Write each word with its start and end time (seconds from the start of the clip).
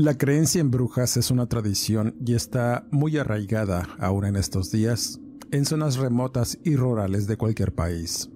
La 0.00 0.16
creencia 0.16 0.60
en 0.60 0.70
brujas 0.70 1.16
es 1.16 1.32
una 1.32 1.48
tradición 1.48 2.14
y 2.24 2.34
está 2.34 2.86
muy 2.92 3.18
arraigada 3.18 3.88
aún 3.98 4.26
en 4.26 4.36
estos 4.36 4.70
días 4.70 5.18
en 5.50 5.64
zonas 5.64 5.96
remotas 5.96 6.56
y 6.62 6.76
rurales 6.76 7.26
de 7.26 7.36
cualquier 7.36 7.74
país. 7.74 8.30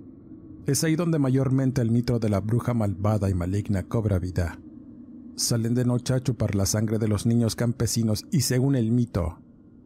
Es 0.66 0.82
ahí 0.82 0.96
donde 0.96 1.20
mayormente 1.20 1.80
el 1.80 1.92
mito 1.92 2.18
de 2.18 2.30
la 2.30 2.40
bruja 2.40 2.74
malvada 2.74 3.30
y 3.30 3.34
maligna 3.34 3.84
cobra 3.84 4.18
vida. 4.18 4.58
Salen 5.36 5.74
de 5.74 5.84
noche 5.84 6.14
a 6.14 6.20
chupar 6.20 6.56
la 6.56 6.66
sangre 6.66 6.98
de 6.98 7.06
los 7.06 7.26
niños 7.26 7.54
campesinos 7.54 8.24
y 8.32 8.40
según 8.40 8.74
el 8.74 8.90
mito, 8.90 9.38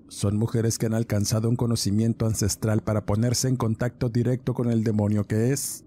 son 0.09 0.39
mujeres 0.39 0.79
que 0.79 0.87
han 0.87 0.95
alcanzado 0.95 1.51
un 1.51 1.57
conocimiento 1.57 2.25
ancestral 2.25 2.85
para 2.85 3.05
ponerse 3.05 3.49
en 3.49 3.57
contacto 3.57 4.09
directo 4.09 4.55
con 4.55 4.71
el 4.71 4.83
demonio 4.83 5.27
que 5.27 5.53
es 5.53 5.85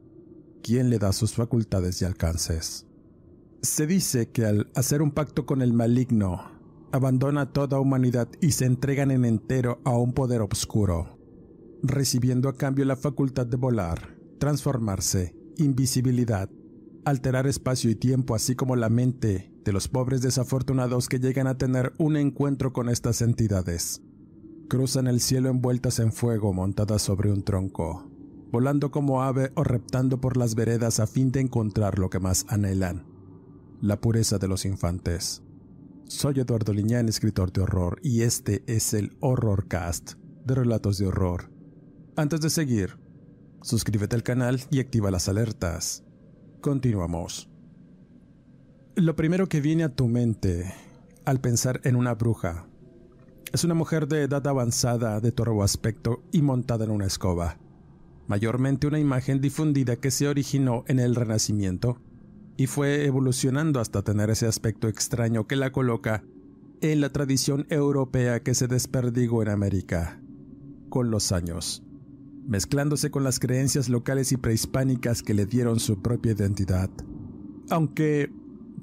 quien 0.61 0.91
le 0.91 0.99
da 0.99 1.13
sus 1.13 1.33
facultades 1.33 1.99
y 2.03 2.05
alcances. 2.05 2.85
Se 3.61 3.85
dice 3.85 4.29
que 4.29 4.45
al 4.45 4.71
hacer 4.73 5.01
un 5.01 5.11
pacto 5.11 5.45
con 5.45 5.61
el 5.61 5.73
maligno, 5.73 6.39
abandona 6.93 7.51
toda 7.51 7.81
humanidad 7.81 8.29
y 8.39 8.51
se 8.51 8.63
entregan 8.63 9.11
en 9.11 9.25
entero 9.25 9.81
a 9.83 9.97
un 9.97 10.13
poder 10.13 10.41
oscuro, 10.41 11.19
recibiendo 11.83 12.47
a 12.47 12.53
cambio 12.53 12.85
la 12.85 12.95
facultad 12.95 13.45
de 13.45 13.57
volar, 13.57 14.15
transformarse, 14.39 15.35
invisibilidad, 15.57 16.49
alterar 17.03 17.47
espacio 17.47 17.89
y 17.89 17.95
tiempo, 17.95 18.33
así 18.33 18.55
como 18.55 18.77
la 18.77 18.87
mente 18.87 19.53
de 19.65 19.73
los 19.73 19.89
pobres 19.89 20.21
desafortunados 20.21 21.09
que 21.09 21.19
llegan 21.19 21.47
a 21.47 21.57
tener 21.57 21.91
un 21.97 22.15
encuentro 22.15 22.71
con 22.71 22.87
estas 22.87 23.21
entidades. 23.21 24.01
Cruzan 24.69 25.07
el 25.07 25.19
cielo 25.19 25.49
envueltas 25.49 25.99
en 25.99 26.13
fuego 26.13 26.53
montadas 26.53 27.01
sobre 27.01 27.29
un 27.29 27.43
tronco, 27.43 28.09
volando 28.53 28.89
como 28.89 29.21
ave 29.21 29.51
o 29.55 29.65
reptando 29.65 30.21
por 30.21 30.37
las 30.37 30.55
veredas 30.55 31.01
a 31.01 31.07
fin 31.07 31.33
de 31.33 31.41
encontrar 31.41 31.99
lo 31.99 32.09
que 32.09 32.21
más 32.21 32.45
anhelan 32.47 33.08
la 33.81 34.01
pureza 34.01 34.37
de 34.37 34.47
los 34.47 34.65
infantes. 34.65 35.41
Soy 36.05 36.39
Eduardo 36.39 36.73
Liñán, 36.73 37.07
escritor 37.07 37.51
de 37.51 37.61
horror, 37.61 37.99
y 38.03 38.23
este 38.23 38.63
es 38.67 38.93
el 38.93 39.15
Horrorcast 39.21 40.13
de 40.45 40.55
Relatos 40.55 40.97
de 40.97 41.07
Horror. 41.07 41.49
Antes 42.15 42.41
de 42.41 42.49
seguir, 42.49 42.97
suscríbete 43.61 44.15
al 44.15 44.23
canal 44.23 44.61
y 44.69 44.79
activa 44.79 45.11
las 45.11 45.29
alertas. 45.29 46.03
Continuamos. 46.61 47.49
Lo 48.95 49.15
primero 49.15 49.47
que 49.47 49.61
viene 49.61 49.83
a 49.83 49.95
tu 49.95 50.07
mente 50.07 50.73
al 51.23 51.39
pensar 51.39 51.79
en 51.83 51.95
una 51.95 52.15
bruja 52.15 52.67
es 53.53 53.63
una 53.63 53.75
mujer 53.75 54.07
de 54.07 54.23
edad 54.23 54.45
avanzada, 54.45 55.21
de 55.21 55.31
torvo 55.31 55.63
aspecto 55.63 56.23
y 56.31 56.41
montada 56.41 56.85
en 56.85 56.91
una 56.91 57.05
escoba. 57.05 57.57
Mayormente 58.27 58.87
una 58.87 58.99
imagen 58.99 59.39
difundida 59.39 59.95
que 59.95 60.11
se 60.11 60.27
originó 60.27 60.83
en 60.87 60.99
el 60.99 61.15
Renacimiento 61.15 62.01
y 62.59 62.67
fue 62.67 63.05
evolucionando 63.05 63.79
hasta 63.79 64.01
tener 64.01 64.29
ese 64.29 64.45
aspecto 64.45 64.89
extraño 64.89 65.47
que 65.47 65.55
la 65.55 65.71
coloca 65.71 66.25
en 66.81 66.99
la 66.99 67.09
tradición 67.09 67.65
europea 67.69 68.43
que 68.43 68.53
se 68.53 68.67
desperdigó 68.67 69.41
en 69.41 69.47
América 69.47 70.21
con 70.89 71.09
los 71.09 71.31
años, 71.31 71.85
mezclándose 72.45 73.11
con 73.11 73.23
las 73.23 73.39
creencias 73.39 73.87
locales 73.87 74.33
y 74.33 74.37
prehispánicas 74.37 75.23
que 75.23 75.33
le 75.33 75.45
dieron 75.45 75.79
su 75.79 76.01
propia 76.01 76.33
identidad, 76.33 76.89
aunque 77.69 78.29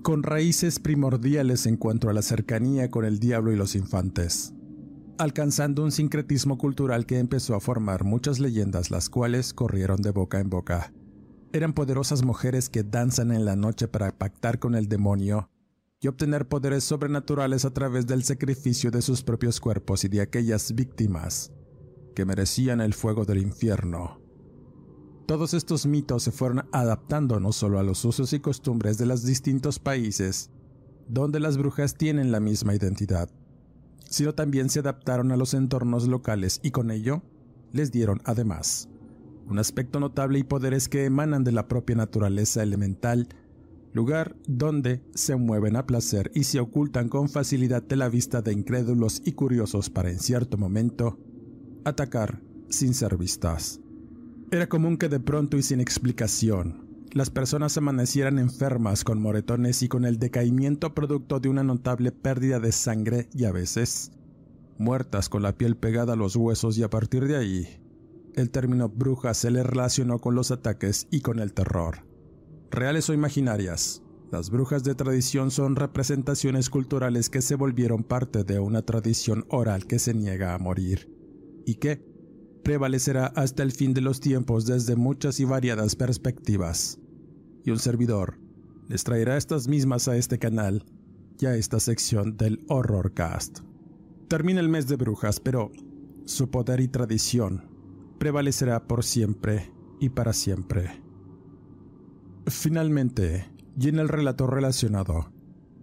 con 0.01 0.23
raíces 0.23 0.79
primordiales 0.79 1.67
en 1.67 1.77
cuanto 1.77 2.09
a 2.09 2.15
la 2.15 2.23
cercanía 2.23 2.91
con 2.91 3.05
el 3.05 3.19
diablo 3.19 3.53
y 3.53 3.57
los 3.57 3.77
infantes, 3.77 4.55
alcanzando 5.19 5.85
un 5.85 5.93
sincretismo 5.93 6.57
cultural 6.57 7.05
que 7.05 7.19
empezó 7.19 7.55
a 7.55 7.61
formar 7.61 8.05
muchas 8.05 8.41
leyendas 8.41 8.91
las 8.91 9.11
cuales 9.11 9.53
corrieron 9.53 10.01
de 10.01 10.13
boca 10.13 10.41
en 10.41 10.49
boca 10.49 10.95
eran 11.57 11.73
poderosas 11.73 12.25
mujeres 12.25 12.69
que 12.69 12.83
danzan 12.83 13.33
en 13.33 13.45
la 13.45 13.57
noche 13.57 13.89
para 13.89 14.17
pactar 14.17 14.59
con 14.59 14.75
el 14.75 14.89
demonio 14.89 15.51
y 16.01 16.09
obtener 16.09 16.47
poderes 16.47 16.85
sobrenaturales 16.85 17.65
a 17.65 17.73
través 17.73 18.07
del 18.07 18.23
sacrificio 18.23 18.91
de 18.91 19.03
sus 19.03 19.23
propios 19.23 19.61
cuerpos 19.61 20.05
y 20.05 20.09
de 20.09 20.21
aquellas 20.21 20.75
víctimas 20.75 21.53
que 22.15 22.25
merecían 22.25 22.81
el 22.81 22.95
fuego 22.95 23.25
del 23.25 23.39
infierno. 23.39 24.21
Todos 25.27 25.55
estos 25.55 25.87
mitos 25.87 26.23
se 26.23 26.31
fueron 26.31 26.69
adaptando 26.73 27.41
no 27.41 27.53
solo 27.53 27.79
a 27.79 27.83
los 27.83 28.05
usos 28.05 28.33
y 28.33 28.41
costumbres 28.41 28.99
de 28.99 29.07
los 29.07 29.25
distintos 29.25 29.79
países 29.79 30.51
donde 31.09 31.41
las 31.41 31.57
brujas 31.57 31.95
tienen 31.95 32.33
la 32.33 32.41
misma 32.41 32.75
identidad, 32.75 33.31
sino 34.09 34.35
también 34.35 34.71
se 34.71 34.81
adaptaron 34.81 35.33
a 35.33 35.37
los 35.37 35.55
entornos 35.55 36.07
locales 36.07 36.61
y 36.63 36.71
con 36.71 36.91
ello 36.91 37.23
les 37.73 37.91
dieron 37.91 38.21
además 38.25 38.89
un 39.49 39.59
aspecto 39.59 40.01
notable 40.01 40.39
y 40.39 40.45
poderes 40.45 40.89
que 40.89 41.05
emanan 41.05 41.45
de 41.45 41.53
la 41.53 41.69
propia 41.69 41.97
naturaleza 41.97 42.63
elemental, 42.63 43.29
lugar 43.93 44.37
donde 44.47 45.03
se 45.15 45.37
mueven 45.37 45.77
a 45.77 45.87
placer 45.87 46.31
y 46.35 46.45
se 46.45 46.61
ocultan 46.61 47.09
con 47.09 47.29
facilidad 47.29 47.83
de 47.83 47.97
la 47.97 48.09
vista 48.09 48.43
de 48.43 48.53
incrédulos 48.53 49.23
y 49.25 49.33
curiosos 49.33 49.89
para 49.89 50.11
en 50.11 50.19
cierto 50.19 50.59
momento 50.59 51.19
atacar 51.85 52.43
sin 52.69 52.95
ser 52.95 53.17
vistas. 53.17 53.81
Era 54.51 54.69
común 54.69 54.97
que 54.97 55.09
de 55.09 55.21
pronto 55.21 55.57
y 55.57 55.63
sin 55.63 55.81
explicación, 55.81 56.87
las 57.13 57.31
personas 57.31 57.77
amanecieran 57.79 58.39
enfermas 58.39 59.05
con 59.05 59.21
moretones 59.21 59.83
y 59.83 59.89
con 59.89 60.05
el 60.05 60.19
decaimiento 60.19 60.95
producto 60.95 61.41
de 61.41 61.49
una 61.49 61.65
notable 61.65 62.13
pérdida 62.13 62.61
de 62.61 62.73
sangre 62.73 63.29
y 63.33 63.45
a 63.45 63.53
veces 63.53 64.13
muertas 64.79 65.29
con 65.29 65.43
la 65.43 65.57
piel 65.57 65.77
pegada 65.77 66.13
a 66.13 66.17
los 66.17 66.37
huesos 66.37 66.77
y 66.77 66.83
a 66.83 66.91
partir 66.91 67.27
de 67.27 67.37
ahí 67.37 67.86
el 68.37 68.51
término 68.51 68.89
bruja 68.89 69.35
se 69.35 69.51
le 69.51 69.63
relacionó 69.63 70.19
con 70.21 70.35
los 70.35 70.51
ataques 70.51 71.09
y 71.11 71.21
con 71.23 71.41
el 71.41 71.55
terror. 71.55 72.07
Reales 72.71 73.09
o 73.09 73.15
imaginarias, 73.15 74.03
las 74.31 74.51
brujas 74.51 74.85
de 74.85 74.95
tradición 74.95 75.51
son 75.51 75.75
representaciones 75.75 76.69
culturales 76.69 77.31
que 77.31 77.41
se 77.41 77.55
volvieron 77.55 78.05
parte 78.05 78.45
de 78.45 78.59
una 78.59 78.83
tradición 78.83 79.47
oral 79.49 79.87
que 79.87 79.99
se 79.99 80.13
niega 80.13 80.55
a 80.55 80.59
morir 80.59 81.11
y 81.65 81.77
que 81.77 82.05
prevalecerá 82.63 83.27
hasta 83.27 83.63
el 83.63 83.73
fin 83.73 83.95
de 83.95 84.03
los 84.03 84.21
tiempos 84.21 84.67
desde 84.67 84.97
muchas 84.97 85.41
y 85.41 85.45
variadas 85.45 85.97
perspectivas. 85.97 86.99
Y 87.65 87.71
un 87.71 87.79
servidor 87.79 88.39
les 88.89 89.03
traerá 89.05 89.37
estas 89.37 89.67
mismas 89.67 90.09
a 90.09 90.17
este 90.17 90.39
canal 90.39 90.85
y 91.39 91.47
a 91.47 91.57
esta 91.57 91.81
sección 91.81 92.37
del 92.37 92.65
Horrorcast. 92.69 93.61
Termina 94.29 94.61
el 94.61 94.69
mes 94.69 94.89
de 94.89 94.97
brujas, 94.97 95.41
pero 95.41 95.71
su 96.25 96.51
poder 96.51 96.81
y 96.81 96.89
tradición 96.89 97.76
prevalecerá 98.19 98.87
por 98.87 99.05
siempre 99.05 99.73
y 100.01 100.11
para 100.11 100.33
siempre. 100.33 101.03
Finalmente, 102.47 103.51
y 103.79 103.89
en 103.89 103.99
el 103.99 104.09
relato 104.09 104.47
relacionado, 104.47 105.33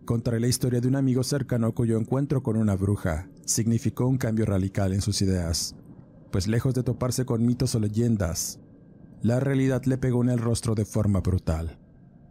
contaré 0.06 0.39
la 0.39 0.47
historia 0.47 0.81
de 0.81 0.88
un 0.88 0.95
amigo 0.95 1.24
cercano 1.24 1.74
cuyo 1.74 1.97
encuentro 1.97 2.41
con 2.44 2.57
una 2.57 2.75
bruja 2.75 3.30
significó 3.45 4.07
un 4.07 4.18
cambio 4.18 4.45
radical 4.45 4.94
en 4.94 5.01
sus 5.01 5.21
ideas, 5.21 5.75
pues 6.31 6.47
lejos 6.47 6.74
de 6.74 6.83
toparse 6.83 7.25
con 7.25 7.45
mitos 7.45 7.75
o 7.75 7.80
leyendas, 7.80 8.59
la 9.21 9.39
realidad 9.39 9.83
le 9.86 9.97
pegó 9.97 10.24
en 10.24 10.29
el 10.29 10.39
rostro 10.39 10.75
de 10.75 10.86
forma 10.86 11.21
brutal, 11.21 11.79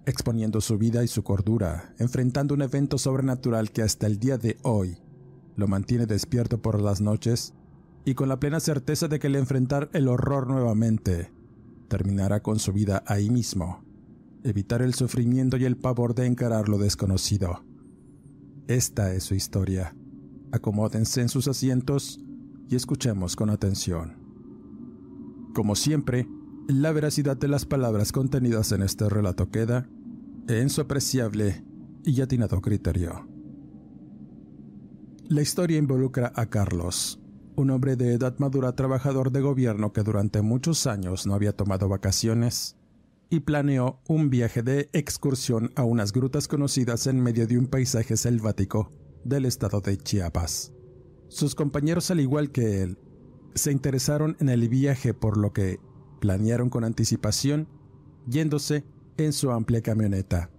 exponiendo 0.05 0.61
su 0.61 0.79
vida 0.79 1.05
y 1.05 1.09
su 1.09 1.23
cordura, 1.23 1.95
enfrentando 1.99 2.55
un 2.55 2.63
evento 2.63 2.99
sobrenatural 2.99 3.71
que 3.71 3.83
hasta 3.83 4.07
el 4.07 4.19
día 4.19 4.37
de 4.37 4.59
hoy 4.63 4.99
lo 5.57 5.69
mantiene 5.69 6.07
despierto 6.07 6.61
por 6.61 6.81
las 6.81 7.01
noches 7.01 7.55
y 8.05 8.15
con 8.15 8.29
la 8.29 8.41
plena 8.41 8.61
certeza 8.61 9.09
de 9.09 9.19
que 9.19 9.29
el 9.29 9.37
enfrentar 9.37 9.91
el 9.93 10.09
horror 10.09 10.49
nuevamente 10.49 11.31
terminará 11.89 12.43
con 12.43 12.59
su 12.59 12.73
vida 12.73 13.03
ahí 13.07 13.31
mismo, 13.31 13.85
evitar 14.45 14.83
el 14.83 14.95
sufrimiento 14.95 15.57
y 15.57 15.65
el 15.65 15.77
pavor 15.77 16.15
de 16.15 16.27
encarar 16.27 16.69
lo 16.69 16.79
desconocido. 16.79 17.65
Esta 18.67 19.13
es 19.13 19.25
su 19.25 19.35
historia. 19.35 19.95
Acomódense 20.53 21.21
en 21.21 21.29
sus 21.29 21.49
asientos 21.49 22.21
y 22.69 22.77
escuchemos 22.77 23.37
con 23.37 23.51
atención. 23.51 24.17
Como 25.55 25.77
siempre, 25.77 26.27
la 26.69 26.93
veracidad 26.93 27.37
de 27.37 27.49
las 27.49 27.67
palabras 27.67 28.13
contenidas 28.13 28.73
en 28.73 28.83
este 28.83 29.09
relato 29.09 29.51
queda 29.51 29.89
en 30.49 30.71
su 30.71 30.81
apreciable 30.81 31.65
y 32.05 32.21
atinado 32.21 32.61
criterio. 32.61 33.29
La 35.29 35.43
historia 35.43 35.79
involucra 35.79 36.33
a 36.35 36.47
Carlos, 36.47 37.22
un 37.57 37.71
hombre 37.71 37.97
de 37.97 38.15
edad 38.15 38.39
madura 38.39 38.75
trabajador 38.75 39.31
de 39.31 39.41
gobierno 39.41 39.93
que 39.93 40.03
durante 40.03 40.43
muchos 40.43 40.87
años 40.87 41.27
no 41.27 41.35
había 41.35 41.53
tomado 41.53 41.89
vacaciones 41.89 42.77
y 43.31 43.41
planeó 43.41 44.01
un 44.09 44.31
viaje 44.31 44.63
de 44.63 44.89
excursión 44.93 45.71
a 45.75 45.85
unas 45.85 46.13
grutas 46.13 46.49
conocidas 46.49 47.07
en 47.07 47.21
medio 47.21 47.47
de 47.47 47.59
un 47.59 47.67
paisaje 47.67 48.17
selvático 48.17 48.91
del 49.25 49.47
estado 49.47 49.81
de 49.81 49.97
Chiapas. 49.97 50.73
Sus 51.29 51.55
compañeros, 51.55 52.11
al 52.11 52.21
igual 52.21 52.51
que 52.51 52.83
él, 52.83 52.99
se 53.55 53.73
interesaron 53.73 54.37
en 54.41 54.49
el 54.49 54.69
viaje 54.69 55.15
por 55.15 55.37
lo 55.37 55.53
que 55.53 55.81
planearon 56.21 56.71
con 56.71 56.85
anticipación 56.85 57.69
yéndose 58.27 58.85
en 59.17 59.33
su 59.33 59.51
amplia 59.51 59.83
camioneta. 59.83 60.51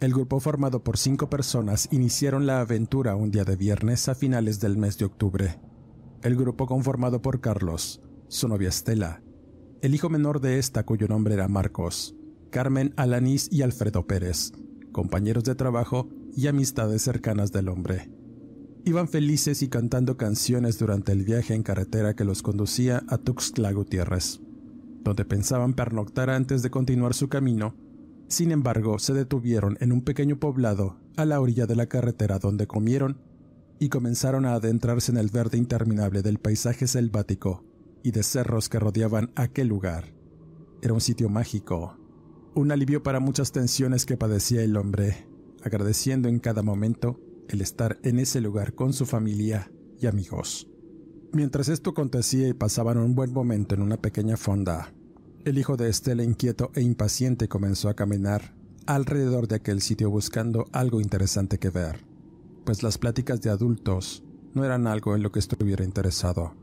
El 0.00 0.12
grupo 0.12 0.40
formado 0.40 0.84
por 0.84 0.98
cinco 0.98 1.30
personas 1.30 1.88
iniciaron 1.90 2.46
la 2.46 2.60
aventura 2.60 3.16
un 3.16 3.30
día 3.30 3.44
de 3.44 3.56
viernes 3.56 4.08
a 4.08 4.14
finales 4.14 4.60
del 4.60 4.76
mes 4.76 4.98
de 4.98 5.06
octubre. 5.06 5.65
El 6.22 6.34
grupo 6.34 6.66
conformado 6.66 7.20
por 7.20 7.40
Carlos, 7.40 8.00
su 8.28 8.48
novia 8.48 8.70
Estela, 8.70 9.22
el 9.82 9.94
hijo 9.94 10.08
menor 10.08 10.40
de 10.40 10.58
esta 10.58 10.84
cuyo 10.84 11.06
nombre 11.06 11.34
era 11.34 11.46
Marcos, 11.46 12.16
Carmen 12.50 12.94
Alanís 12.96 13.48
y 13.52 13.62
Alfredo 13.62 14.06
Pérez, 14.06 14.52
compañeros 14.92 15.44
de 15.44 15.54
trabajo 15.54 16.08
y 16.34 16.46
amistades 16.46 17.02
cercanas 17.02 17.52
del 17.52 17.68
hombre. 17.68 18.10
Iban 18.84 19.08
felices 19.08 19.62
y 19.62 19.68
cantando 19.68 20.16
canciones 20.16 20.78
durante 20.78 21.12
el 21.12 21.24
viaje 21.24 21.54
en 21.54 21.62
carretera 21.62 22.14
que 22.14 22.24
los 22.24 22.42
conducía 22.42 23.04
a 23.08 23.18
Tuxtla 23.18 23.72
Gutiérrez, 23.72 24.40
donde 25.04 25.24
pensaban 25.24 25.74
pernoctar 25.74 26.30
antes 26.30 26.62
de 26.62 26.70
continuar 26.70 27.12
su 27.12 27.28
camino. 27.28 27.74
Sin 28.28 28.52
embargo, 28.52 28.98
se 28.98 29.12
detuvieron 29.12 29.76
en 29.80 29.92
un 29.92 30.02
pequeño 30.02 30.38
poblado 30.38 30.98
a 31.16 31.24
la 31.26 31.40
orilla 31.40 31.66
de 31.66 31.76
la 31.76 31.86
carretera 31.86 32.38
donde 32.38 32.66
comieron 32.66 33.18
y 33.78 33.88
comenzaron 33.88 34.46
a 34.46 34.54
adentrarse 34.54 35.12
en 35.12 35.18
el 35.18 35.28
verde 35.28 35.58
interminable 35.58 36.22
del 36.22 36.38
paisaje 36.38 36.86
selvático 36.86 37.64
y 38.02 38.12
de 38.12 38.22
cerros 38.22 38.68
que 38.68 38.78
rodeaban 38.78 39.32
aquel 39.34 39.68
lugar. 39.68 40.14
Era 40.82 40.94
un 40.94 41.00
sitio 41.00 41.28
mágico, 41.28 41.98
un 42.54 42.72
alivio 42.72 43.02
para 43.02 43.20
muchas 43.20 43.52
tensiones 43.52 44.06
que 44.06 44.16
padecía 44.16 44.62
el 44.62 44.76
hombre, 44.76 45.26
agradeciendo 45.62 46.28
en 46.28 46.38
cada 46.38 46.62
momento 46.62 47.20
el 47.48 47.60
estar 47.60 47.98
en 48.02 48.18
ese 48.18 48.40
lugar 48.40 48.74
con 48.74 48.92
su 48.92 49.06
familia 49.06 49.70
y 50.00 50.06
amigos. 50.06 50.68
Mientras 51.32 51.68
esto 51.68 51.90
acontecía 51.90 52.48
y 52.48 52.54
pasaban 52.54 52.98
un 52.98 53.14
buen 53.14 53.32
momento 53.32 53.74
en 53.74 53.82
una 53.82 53.96
pequeña 53.96 54.36
fonda, 54.36 54.92
el 55.44 55.58
hijo 55.58 55.76
de 55.76 55.88
Estela, 55.88 56.24
inquieto 56.24 56.72
e 56.74 56.82
impaciente, 56.82 57.46
comenzó 57.48 57.88
a 57.88 57.94
caminar 57.94 58.54
alrededor 58.86 59.48
de 59.48 59.56
aquel 59.56 59.80
sitio 59.80 60.10
buscando 60.10 60.66
algo 60.72 61.00
interesante 61.00 61.58
que 61.58 61.70
ver, 61.70 62.05
pues 62.66 62.82
las 62.82 62.98
pláticas 62.98 63.40
de 63.40 63.48
adultos 63.48 64.24
no 64.52 64.64
eran 64.64 64.88
algo 64.88 65.14
en 65.14 65.22
lo 65.22 65.30
que 65.30 65.38
estuviera 65.38 65.84
interesado. 65.84 66.54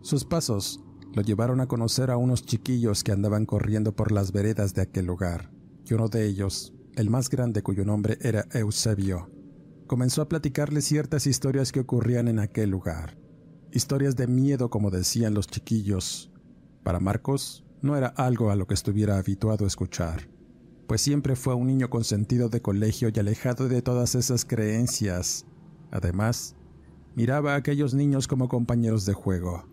Sus 0.00 0.24
pasos 0.24 0.80
lo 1.12 1.20
llevaron 1.22 1.60
a 1.60 1.66
conocer 1.66 2.10
a 2.10 2.16
unos 2.16 2.42
chiquillos 2.42 3.04
que 3.04 3.12
andaban 3.12 3.44
corriendo 3.44 3.94
por 3.94 4.12
las 4.12 4.32
veredas 4.32 4.72
de 4.74 4.80
aquel 4.80 5.06
lugar, 5.06 5.52
y 5.84 5.92
uno 5.92 6.08
de 6.08 6.26
ellos, 6.26 6.72
el 6.94 7.10
más 7.10 7.28
grande 7.28 7.62
cuyo 7.62 7.84
nombre 7.84 8.16
era 8.22 8.46
Eusebio, 8.52 9.30
comenzó 9.86 10.22
a 10.22 10.28
platicarle 10.28 10.80
ciertas 10.80 11.26
historias 11.26 11.70
que 11.70 11.80
ocurrían 11.80 12.28
en 12.28 12.38
aquel 12.38 12.70
lugar. 12.70 13.18
Historias 13.72 14.16
de 14.16 14.26
miedo, 14.26 14.70
como 14.70 14.90
decían 14.90 15.34
los 15.34 15.48
chiquillos. 15.48 16.32
Para 16.82 16.98
Marcos 16.98 17.64
no 17.82 17.96
era 17.96 18.08
algo 18.08 18.50
a 18.50 18.56
lo 18.56 18.66
que 18.66 18.74
estuviera 18.74 19.18
habituado 19.18 19.66
a 19.66 19.68
escuchar, 19.68 20.30
pues 20.92 21.00
siempre 21.00 21.36
fue 21.36 21.54
un 21.54 21.68
niño 21.68 21.88
con 21.88 22.04
sentido 22.04 22.50
de 22.50 22.60
colegio 22.60 23.08
y 23.08 23.18
alejado 23.18 23.66
de 23.66 23.80
todas 23.80 24.14
esas 24.14 24.44
creencias. 24.44 25.46
Además, 25.90 26.54
miraba 27.14 27.54
a 27.54 27.56
aquellos 27.56 27.94
niños 27.94 28.28
como 28.28 28.48
compañeros 28.48 29.06
de 29.06 29.14
juego 29.14 29.72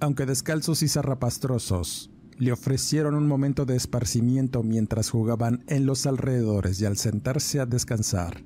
aunque 0.00 0.26
descalzos 0.26 0.82
y 0.82 0.88
zarrapastrosos, 0.88 2.10
le 2.38 2.52
ofrecieron 2.52 3.14
un 3.14 3.26
momento 3.26 3.64
de 3.64 3.76
esparcimiento 3.76 4.62
mientras 4.62 5.10
jugaban 5.10 5.64
en 5.68 5.86
los 5.86 6.06
alrededores 6.06 6.80
y 6.80 6.84
al 6.84 6.98
sentarse 6.98 7.60
a 7.60 7.66
descansar, 7.66 8.44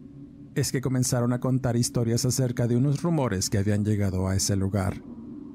es 0.55 0.71
que 0.71 0.81
comenzaron 0.81 1.33
a 1.33 1.41
contar 1.41 1.77
historias 1.77 2.25
acerca 2.25 2.69
de 2.69 2.77
unos 2.77 3.03
rumores 3.03 3.51
que 3.51 3.59
habían 3.59 3.85
llegado 3.85 4.29
a 4.29 4.37
ese 4.37 4.57
lugar 4.57 5.03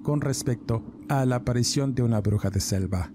con 0.03 0.21
respecto 0.21 0.83
a 1.09 1.25
la 1.25 1.37
aparición 1.37 1.95
de 1.95 2.03
una 2.03 2.21
bruja 2.21 2.49
de 2.49 2.59
selva. 2.59 3.11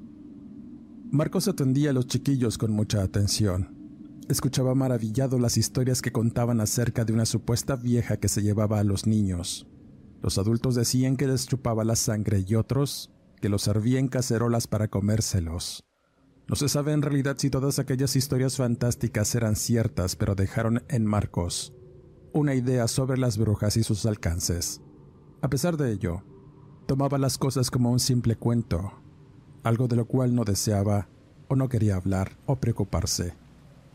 Marcos 1.11 1.49
atendía 1.49 1.91
a 1.91 1.93
los 1.93 2.07
chiquillos 2.07 2.57
con 2.57 2.73
mucha 2.73 3.03
atención. 3.03 3.77
Escuchaba 4.29 4.75
maravillado 4.75 5.39
las 5.39 5.57
historias 5.57 6.03
que 6.03 6.13
contaban 6.13 6.61
acerca 6.61 7.05
de 7.05 7.13
una 7.13 7.27
supuesta 7.27 7.77
vieja 7.77 8.19
que 8.19 8.29
se 8.29 8.43
llevaba 8.43 8.79
a 8.79 8.85
los 8.85 9.07
niños, 9.07 9.67
los 10.23 10.37
adultos 10.37 10.75
decían 10.75 11.17
que 11.17 11.27
les 11.27 11.47
chupaba 11.47 11.85
la 11.85 11.97
sangre 11.97 12.45
y 12.47 12.55
otros 12.55 13.11
que 13.41 13.49
los 13.49 13.63
servía 13.63 13.99
en 13.99 14.09
cacerolas 14.09 14.67
para 14.67 14.89
comérselos. 14.89 15.85
No 16.47 16.57
se 16.57 16.69
sabe 16.69 16.93
en 16.93 17.01
realidad 17.01 17.37
si 17.39 17.49
todas 17.49 17.79
aquellas 17.79 18.17
historias 18.17 18.57
fantásticas 18.57 19.35
eran 19.35 19.57
ciertas, 19.57 20.17
pero 20.17 20.35
dejaron 20.35 20.83
en 20.89 21.07
Marcos 21.07 21.73
una 22.33 22.55
idea 22.55 22.87
sobre 22.87 23.19
las 23.19 23.39
brujas 23.39 23.77
y 23.77 23.83
sus 23.83 24.05
alcances. 24.07 24.81
A 25.41 25.49
pesar 25.49 25.77
de 25.77 25.93
ello, 25.93 26.23
tomaba 26.87 27.19
las 27.19 27.39
cosas 27.39 27.71
como 27.71 27.91
un 27.91 27.99
simple 27.99 28.37
cuento, 28.37 29.00
algo 29.63 29.89
de 29.89 29.97
lo 29.97 30.07
cual 30.07 30.35
no 30.35 30.45
deseaba 30.45 31.09
o 31.49 31.57
no 31.57 31.69
quería 31.69 31.97
hablar 31.97 32.37
o 32.47 32.57
preocuparse, 32.57 33.35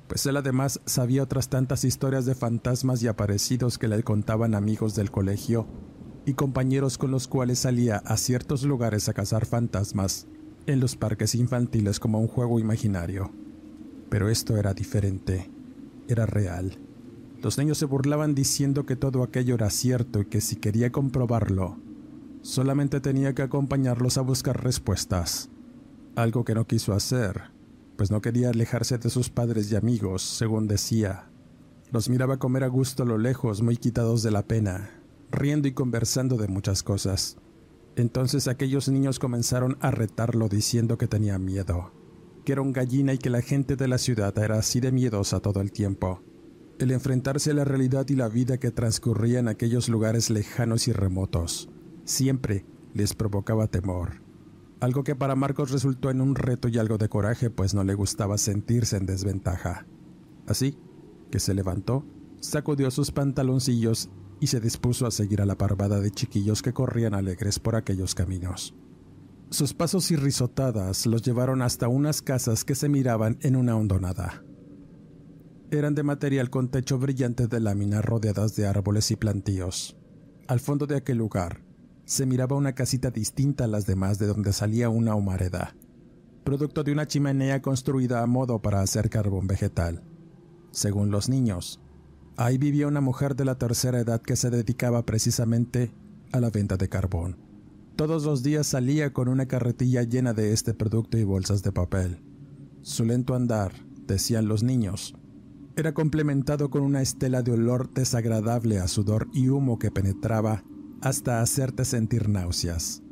pues 0.08 0.26
él 0.26 0.38
además 0.38 0.82
sabía 0.86 1.24
otras 1.24 1.50
tantas 1.50 1.84
historias 1.84 2.26
de 2.26 2.36
fantasmas 2.36 3.02
y 3.02 3.08
aparecidos 3.08 3.78
que 3.78 3.88
le 3.88 4.04
contaban 4.04 4.54
amigos 4.54 4.96
del 4.96 5.10
colegio 5.12 5.68
y 6.26 6.34
compañeros 6.34 6.98
con 6.98 7.12
los 7.12 7.28
cuales 7.28 7.60
salía 7.60 7.98
a 7.98 8.18
ciertos 8.18 8.64
lugares 8.64 9.10
a 9.10 9.14
cazar 9.14 9.46
fantasmas 9.46 10.28
en 10.68 10.80
los 10.80 10.96
parques 10.96 11.36
infantiles 11.36 12.00
como 12.00 12.20
un 12.20 12.28
juego 12.28 12.60
imaginario. 12.60 13.32
Pero 14.10 14.30
esto 14.30 14.58
era 14.58 14.74
diferente, 14.74 15.50
era 16.08 16.26
real. 16.26 16.80
Los 17.42 17.58
niños 17.58 17.78
se 17.78 17.86
burlaban 17.86 18.34
diciendo 18.34 18.86
que 18.86 18.96
todo 18.96 19.24
aquello 19.24 19.56
era 19.56 19.70
cierto 19.70 20.22
y 20.22 20.26
que 20.26 20.42
si 20.42 20.56
quería 20.56 20.92
comprobarlo, 20.92 21.78
solamente 22.42 23.02
tenía 23.02 23.34
que 23.34 23.44
acompañarlos 23.44 24.18
a 24.18 24.22
buscar 24.22 24.64
respuestas, 24.64 25.50
algo 26.16 26.46
que 26.46 26.56
no 26.56 26.66
quiso 26.66 26.94
hacer, 26.94 27.52
pues 27.98 28.12
no 28.12 28.22
quería 28.22 28.50
alejarse 28.50 28.98
de 28.98 29.10
sus 29.10 29.30
padres 29.30 29.72
y 29.72 29.76
amigos, 29.76 30.22
según 30.22 30.68
decía. 30.68 31.30
Los 31.92 32.10
miraba 32.10 32.38
comer 32.38 32.64
a 32.64 32.68
gusto 32.68 33.04
a 33.04 33.06
lo 33.06 33.18
lejos, 33.18 33.62
muy 33.62 33.78
quitados 33.78 34.24
de 34.24 34.32
la 34.32 34.48
pena, 34.48 34.90
riendo 35.32 35.68
y 35.68 35.74
conversando 35.74 36.38
de 36.38 36.48
muchas 36.48 36.84
cosas. 36.84 37.38
Entonces 37.96 38.48
aquellos 38.48 38.90
niños 38.90 39.20
comenzaron 39.20 39.78
a 39.80 39.92
retarlo 39.92 40.50
diciendo 40.50 40.98
que 40.98 41.08
tenía 41.08 41.40
miedo, 41.40 41.92
que 42.44 42.52
era 42.52 42.62
un 42.62 42.74
gallina 42.74 43.14
y 43.14 43.18
que 43.18 43.30
la 43.30 43.42
gente 43.42 43.76
de 43.76 43.88
la 43.88 43.98
ciudad 43.98 44.38
era 44.38 44.58
así 44.58 44.80
de 44.80 44.92
miedosa 44.92 45.40
todo 45.40 45.62
el 45.62 45.72
tiempo. 45.72 46.22
El 46.78 46.92
enfrentarse 46.92 47.52
a 47.52 47.54
la 47.54 47.64
realidad 47.64 48.06
y 48.10 48.16
la 48.16 48.28
vida 48.28 48.58
que 48.58 48.72
transcurría 48.72 49.40
en 49.40 49.48
aquellos 49.48 49.88
lugares 49.88 50.30
lejanos 50.30 50.90
y 50.90 50.92
remotos 50.92 51.70
siempre 52.04 52.66
les 52.94 53.14
provocaba 53.14 53.68
temor. 53.68 54.25
Algo 54.86 55.04
que 55.04 55.16
para 55.16 55.34
Marcos 55.34 55.72
resultó 55.72 56.12
en 56.12 56.22
un 56.22 56.36
reto 56.36 56.68
y 56.68 56.78
algo 56.78 57.00
de 57.00 57.10
coraje, 57.10 57.50
pues 57.50 57.74
no 57.74 57.84
le 57.84 57.96
gustaba 57.96 58.38
sentirse 58.38 58.98
en 58.98 59.08
desventaja. 59.08 59.88
Así 60.46 60.78
que 61.32 61.40
se 61.40 61.56
levantó, 61.56 62.06
sacudió 62.40 62.92
sus 62.92 63.10
pantaloncillos 63.10 64.12
y 64.40 64.46
se 64.46 64.60
dispuso 64.60 65.08
a 65.08 65.12
seguir 65.12 65.42
a 65.42 65.48
la 65.48 65.58
parvada 65.58 66.00
de 66.02 66.12
chiquillos 66.12 66.62
que 66.62 66.72
corrían 66.72 67.16
alegres 67.16 67.58
por 67.58 67.76
aquellos 67.76 68.14
caminos. 68.14 68.76
Sus 69.50 69.74
pasos 69.74 70.12
y 70.12 70.18
risotadas 70.18 71.08
los 71.08 71.24
llevaron 71.24 71.64
hasta 71.64 71.88
unas 71.88 72.22
casas 72.22 72.64
que 72.64 72.76
se 72.76 72.88
miraban 72.88 73.40
en 73.42 73.56
una 73.56 73.76
hondonada. 73.76 74.44
Eran 75.72 75.96
de 75.96 76.04
material 76.04 76.52
con 76.52 76.70
techo 76.70 77.00
brillante 77.00 77.48
de 77.48 77.60
lámina 77.60 78.04
rodeadas 78.04 78.56
de 78.56 78.68
árboles 78.68 79.10
y 79.10 79.16
plantíos. 79.16 79.98
Al 80.48 80.60
fondo 80.60 80.86
de 80.86 80.98
aquel 80.98 81.18
lugar 81.18 81.65
se 82.06 82.26
miraba 82.26 82.56
una 82.56 82.74
casita 82.74 83.12
distinta 83.12 83.66
a 83.66 83.68
las 83.68 83.86
demás 83.86 84.20
de 84.20 84.28
donde 84.28 84.54
salía 84.54 84.90
una 84.90 85.16
humareda, 85.16 85.76
producto 86.44 86.84
de 86.84 86.92
una 86.92 87.08
chimenea 87.08 87.62
construida 87.62 88.22
a 88.22 88.28
modo 88.28 88.62
para 88.62 88.82
hacer 88.82 89.10
carbón 89.10 89.48
vegetal. 89.48 90.04
Según 90.72 91.10
los 91.10 91.30
niños, 91.30 91.80
Ahí 92.38 92.58
vivía 92.58 92.88
una 92.88 93.00
mujer 93.00 93.36
de 93.36 93.46
la 93.46 93.56
tercera 93.56 94.00
edad 94.00 94.22
que 94.22 94.36
se 94.36 94.50
dedicaba 94.50 95.06
precisamente 95.06 95.94
a 96.34 96.42
la 96.42 96.50
venta 96.50 96.76
de 96.76 96.90
carbón. 96.90 97.38
Todos 97.96 98.26
los 98.26 98.44
días 98.44 98.68
salía 98.68 99.14
con 99.14 99.30
una 99.30 99.46
carretilla 99.46 100.04
llena 100.04 100.34
de 100.34 100.52
este 100.52 100.74
producto 100.74 101.18
y 101.18 101.24
bolsas 101.24 101.64
de 101.64 101.72
papel. 101.72 102.22
Su 102.82 103.06
lento 103.06 103.36
andar, 103.36 103.72
decían 104.06 104.50
los 104.50 104.64
niños, 104.64 105.16
era 105.78 105.94
complementado 105.94 106.70
con 106.70 106.84
una 106.84 107.02
estela 107.02 107.42
de 107.42 107.54
olor 107.54 107.94
desagradable 107.94 108.80
a 108.80 108.90
sudor 108.90 109.30
y 109.34 109.48
humo 109.48 109.80
que 109.80 109.92
penetraba 109.92 110.66
hasta 111.06 111.40
hacerte 111.40 111.86
sentir 111.86 112.30
náuseas. 112.30 113.04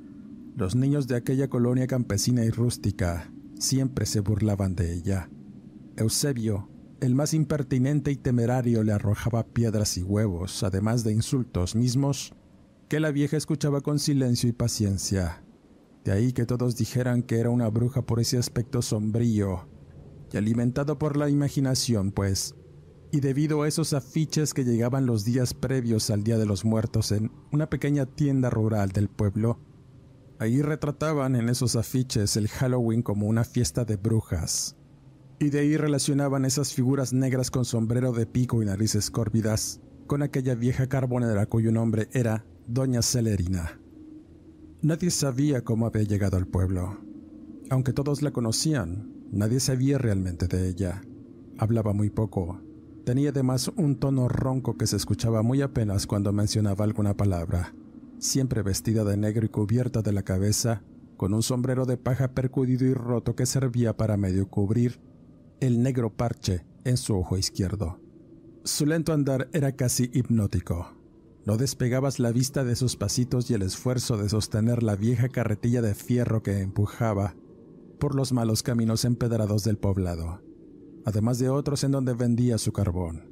Los 0.58 0.76
niños 0.76 1.06
de 1.06 1.16
aquella 1.16 1.48
colonia 1.48 1.86
campesina 1.86 2.44
y 2.44 2.50
rústica 2.50 3.32
siempre 3.60 4.08
se 4.08 4.20
burlaban 4.20 4.74
de 4.74 4.96
ella. 4.96 5.30
Eusebio, 5.96 6.72
el 7.02 7.14
más 7.14 7.36
impertinente 7.36 8.10
y 8.10 8.16
temerario, 8.16 8.82
le 8.84 8.94
arrojaba 8.94 9.46
piedras 9.46 9.96
y 10.00 10.02
huevos, 10.02 10.64
además 10.64 11.04
de 11.04 11.12
insultos 11.12 11.76
mismos, 11.76 12.34
que 12.90 13.00
la 13.00 13.12
vieja 13.12 13.38
escuchaba 13.38 13.82
con 13.82 14.00
silencio 14.00 14.50
y 14.50 14.54
paciencia. 14.54 15.44
De 16.04 16.14
ahí 16.14 16.34
que 16.34 16.48
todos 16.48 16.76
dijeran 16.76 17.22
que 17.22 17.38
era 17.38 17.52
una 17.52 17.68
bruja 17.68 18.02
por 18.02 18.20
ese 18.20 18.40
aspecto 18.40 18.82
sombrío 18.82 19.68
y 20.32 20.38
alimentado 20.38 20.98
por 20.98 21.16
la 21.16 21.30
imaginación, 21.30 22.12
pues, 22.12 22.56
y 23.14 23.20
debido 23.20 23.62
a 23.62 23.68
esos 23.68 23.94
afiches 23.94 24.54
que 24.54 24.66
llegaban 24.66 25.06
los 25.06 25.24
días 25.24 25.54
previos 25.54 26.10
al 26.10 26.24
Día 26.24 26.38
de 26.38 26.48
los 26.48 26.66
Muertos 26.66 27.12
en 27.12 27.32
una 27.52 27.70
pequeña 27.70 28.06
tienda 28.06 28.50
rural 28.50 28.90
del 28.90 29.08
pueblo, 29.08 29.60
ahí 30.40 30.62
retrataban 30.62 31.36
en 31.36 31.48
esos 31.48 31.76
afiches 31.76 32.36
el 32.36 32.50
Halloween 32.50 33.04
como 33.04 33.28
una 33.28 33.44
fiesta 33.44 33.86
de 33.86 33.96
brujas, 33.96 34.76
y 35.40 35.50
de 35.52 35.60
ahí 35.60 35.78
relacionaban 35.78 36.44
esas 36.44 36.74
figuras 36.74 37.14
negras 37.14 37.52
con 37.52 37.64
sombrero 37.64 38.12
de 38.12 38.26
pico 38.26 38.62
y 38.62 38.66
narices 38.66 39.12
córvidas 39.12 39.80
con 40.08 40.24
aquella 40.24 40.56
vieja 40.56 40.88
carbonera 40.88 41.46
cuyo 41.46 41.72
nombre 41.72 42.10
era 42.14 42.46
Doña 42.68 43.02
Celerina. 43.02 43.80
Nadie 44.82 45.12
sabía 45.12 45.64
cómo 45.64 45.86
había 45.86 46.04
llegado 46.04 46.36
al 46.36 46.48
pueblo. 46.48 47.00
Aunque 47.70 47.94
todos 47.94 48.22
la 48.22 48.32
conocían, 48.32 49.14
Nadie 49.34 49.60
sabía 49.60 49.98
realmente 49.98 50.48
de 50.48 50.70
ella. 50.70 51.02
Hablaba 51.58 51.92
muy 51.92 52.12
poco. 52.12 52.62
Tenía 53.06 53.32
además 53.32 53.70
un 53.76 53.98
tono 53.98 54.30
ronco 54.30 54.78
que 54.78 54.88
se 54.88 54.96
escuchaba 54.96 55.42
muy 55.42 55.62
apenas 55.62 56.08
cuando 56.08 56.32
mencionaba 56.32 56.86
alguna 56.86 57.16
palabra. 57.16 57.76
Siempre 58.20 58.62
vestida 58.62 59.04
de 59.04 59.18
negro 59.18 59.46
y 59.46 59.50
cubierta 59.50 60.02
de 60.02 60.14
la 60.14 60.24
cabeza, 60.24 60.84
con 61.18 61.34
un 61.34 61.44
sombrero 61.44 61.86
de 61.86 61.98
paja 61.98 62.30
percudido 62.30 62.86
y 62.86 62.94
roto 62.94 63.36
que 63.36 63.46
servía 63.46 63.98
para 63.98 64.16
medio 64.16 64.48
cubrir 64.48 65.02
el 65.60 65.84
negro 65.84 66.12
parche 66.12 66.66
en 66.86 66.98
su 66.98 67.16
ojo 67.16 67.38
izquierdo. 67.38 68.00
Su 68.64 68.86
lento 68.86 69.12
andar 69.12 69.50
era 69.52 69.74
casi 69.74 70.10
hipnótico. 70.14 70.94
No 71.46 71.58
despegabas 71.58 72.20
la 72.20 72.32
vista 72.32 72.64
de 72.64 72.78
sus 72.78 72.96
pasitos 72.96 73.52
y 73.52 73.54
el 73.54 73.64
esfuerzo 73.64 74.18
de 74.18 74.30
sostener 74.30 74.82
la 74.82 74.96
vieja 74.96 75.28
carretilla 75.28 75.82
de 75.82 75.94
fierro 75.94 76.42
que 76.42 76.62
empujaba 76.62 77.36
por 78.00 78.16
los 78.16 78.32
malos 78.32 78.64
caminos 78.64 79.04
empedrados 79.04 79.66
del 79.66 79.78
poblado, 79.78 80.42
además 81.06 81.40
de 81.40 81.50
otros 81.50 81.84
en 81.84 81.92
donde 81.92 82.14
vendía 82.14 82.58
su 82.58 82.72
carbón. 82.72 83.30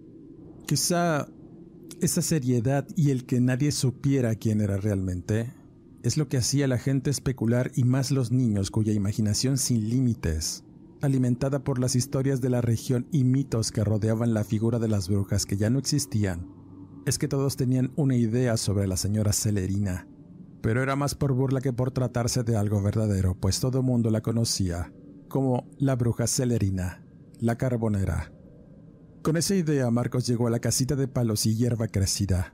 Quizá 0.65 1.27
esa 1.99 2.21
seriedad 2.21 2.87
y 2.95 3.11
el 3.11 3.25
que 3.25 3.39
nadie 3.39 3.71
supiera 3.71 4.35
quién 4.35 4.61
era 4.61 4.77
realmente 4.77 5.53
es 6.03 6.17
lo 6.17 6.27
que 6.27 6.37
hacía 6.37 6.67
la 6.67 6.77
gente 6.77 7.09
especular 7.09 7.71
y 7.75 7.83
más 7.83 8.11
los 8.11 8.31
niños 8.31 8.71
cuya 8.71 8.91
imaginación 8.91 9.57
sin 9.57 9.87
límites, 9.89 10.63
alimentada 11.01 11.63
por 11.63 11.79
las 11.79 11.95
historias 11.95 12.41
de 12.41 12.49
la 12.49 12.61
región 12.61 13.07
y 13.11 13.23
mitos 13.23 13.71
que 13.71 13.83
rodeaban 13.83 14.33
la 14.33 14.43
figura 14.43 14.79
de 14.79 14.87
las 14.87 15.09
brujas 15.09 15.45
que 15.45 15.57
ya 15.57 15.69
no 15.69 15.77
existían, 15.77 16.47
es 17.05 17.19
que 17.19 17.27
todos 17.27 17.55
tenían 17.55 17.91
una 17.95 18.15
idea 18.15 18.57
sobre 18.57 18.87
la 18.87 18.97
señora 18.97 19.31
Celerina, 19.31 20.07
pero 20.61 20.81
era 20.81 20.95
más 20.95 21.15
por 21.15 21.33
burla 21.33 21.61
que 21.61 21.73
por 21.73 21.91
tratarse 21.91 22.43
de 22.43 22.55
algo 22.55 22.81
verdadero, 22.81 23.35
pues 23.35 23.59
todo 23.59 23.83
mundo 23.83 24.09
la 24.09 24.21
conocía 24.21 24.91
como 25.27 25.65
la 25.77 25.95
bruja 25.95 26.27
celerina, 26.27 27.03
la 27.41 27.57
carbonera. 27.57 28.31
Con 29.21 29.35
esa 29.35 29.55
idea 29.55 29.91
Marcos 29.91 30.25
llegó 30.25 30.47
a 30.47 30.49
la 30.49 30.59
casita 30.59 30.95
de 30.95 31.09
palos 31.09 31.45
y 31.45 31.57
hierba 31.57 31.89
crecida. 31.89 32.53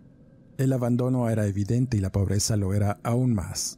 El 0.57 0.73
abandono 0.73 1.29
era 1.29 1.45
evidente 1.45 1.97
y 1.97 1.99
la 1.99 2.11
pobreza 2.11 2.57
lo 2.57 2.73
era 2.73 2.99
aún 3.03 3.35
más. 3.35 3.77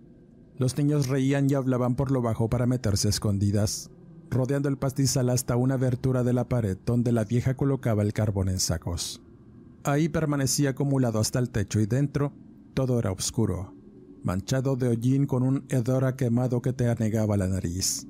Los 0.55 0.77
niños 0.77 1.07
reían 1.09 1.49
y 1.49 1.55
hablaban 1.55 1.95
por 1.95 2.11
lo 2.11 2.21
bajo 2.21 2.49
para 2.49 2.65
meterse 2.65 3.09
escondidas, 3.09 3.91
rodeando 4.29 4.69
el 4.69 4.77
pastizal 4.77 5.29
hasta 5.29 5.57
una 5.57 5.73
abertura 5.73 6.23
de 6.23 6.31
la 6.31 6.47
pared 6.47 6.77
donde 6.85 7.11
la 7.11 7.25
vieja 7.25 7.55
colocaba 7.55 8.03
el 8.03 8.13
carbón 8.13 8.47
en 8.47 8.61
sacos. 8.61 9.21
Ahí 9.83 10.07
permanecía 10.07 10.69
acumulado 10.69 11.19
hasta 11.19 11.39
el 11.39 11.49
techo 11.49 11.81
y 11.81 11.85
dentro 11.85 12.31
todo 12.73 12.97
era 12.99 13.11
oscuro 13.11 13.79
manchado 14.23 14.75
de 14.75 14.89
hollín 14.89 15.25
con 15.25 15.43
un 15.43 15.65
hedor 15.69 16.15
quemado 16.15 16.61
que 16.61 16.73
te 16.73 16.89
anegaba 16.89 17.37
la 17.37 17.47
nariz. 17.47 18.07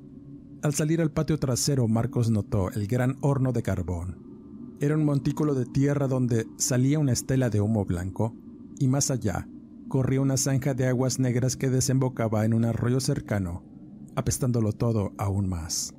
Al 0.62 0.74
salir 0.74 1.00
al 1.00 1.10
patio 1.10 1.38
trasero, 1.38 1.88
Marcos 1.88 2.28
notó 2.28 2.70
el 2.70 2.86
gran 2.86 3.16
horno 3.22 3.52
de 3.52 3.62
carbón. 3.62 4.76
Era 4.78 4.94
un 4.94 5.06
montículo 5.06 5.54
de 5.54 5.64
tierra 5.64 6.06
donde 6.06 6.46
salía 6.58 6.98
una 6.98 7.12
estela 7.12 7.48
de 7.48 7.62
humo 7.62 7.86
blanco, 7.86 8.34
y 8.78 8.86
más 8.86 9.10
allá 9.10 9.48
corría 9.88 10.20
una 10.20 10.36
zanja 10.36 10.74
de 10.74 10.86
aguas 10.86 11.18
negras 11.18 11.56
que 11.56 11.70
desembocaba 11.70 12.44
en 12.44 12.52
un 12.52 12.66
arroyo 12.66 13.00
cercano, 13.00 13.64
apestándolo 14.16 14.72
todo 14.72 15.14
aún 15.16 15.48
más. 15.48 15.94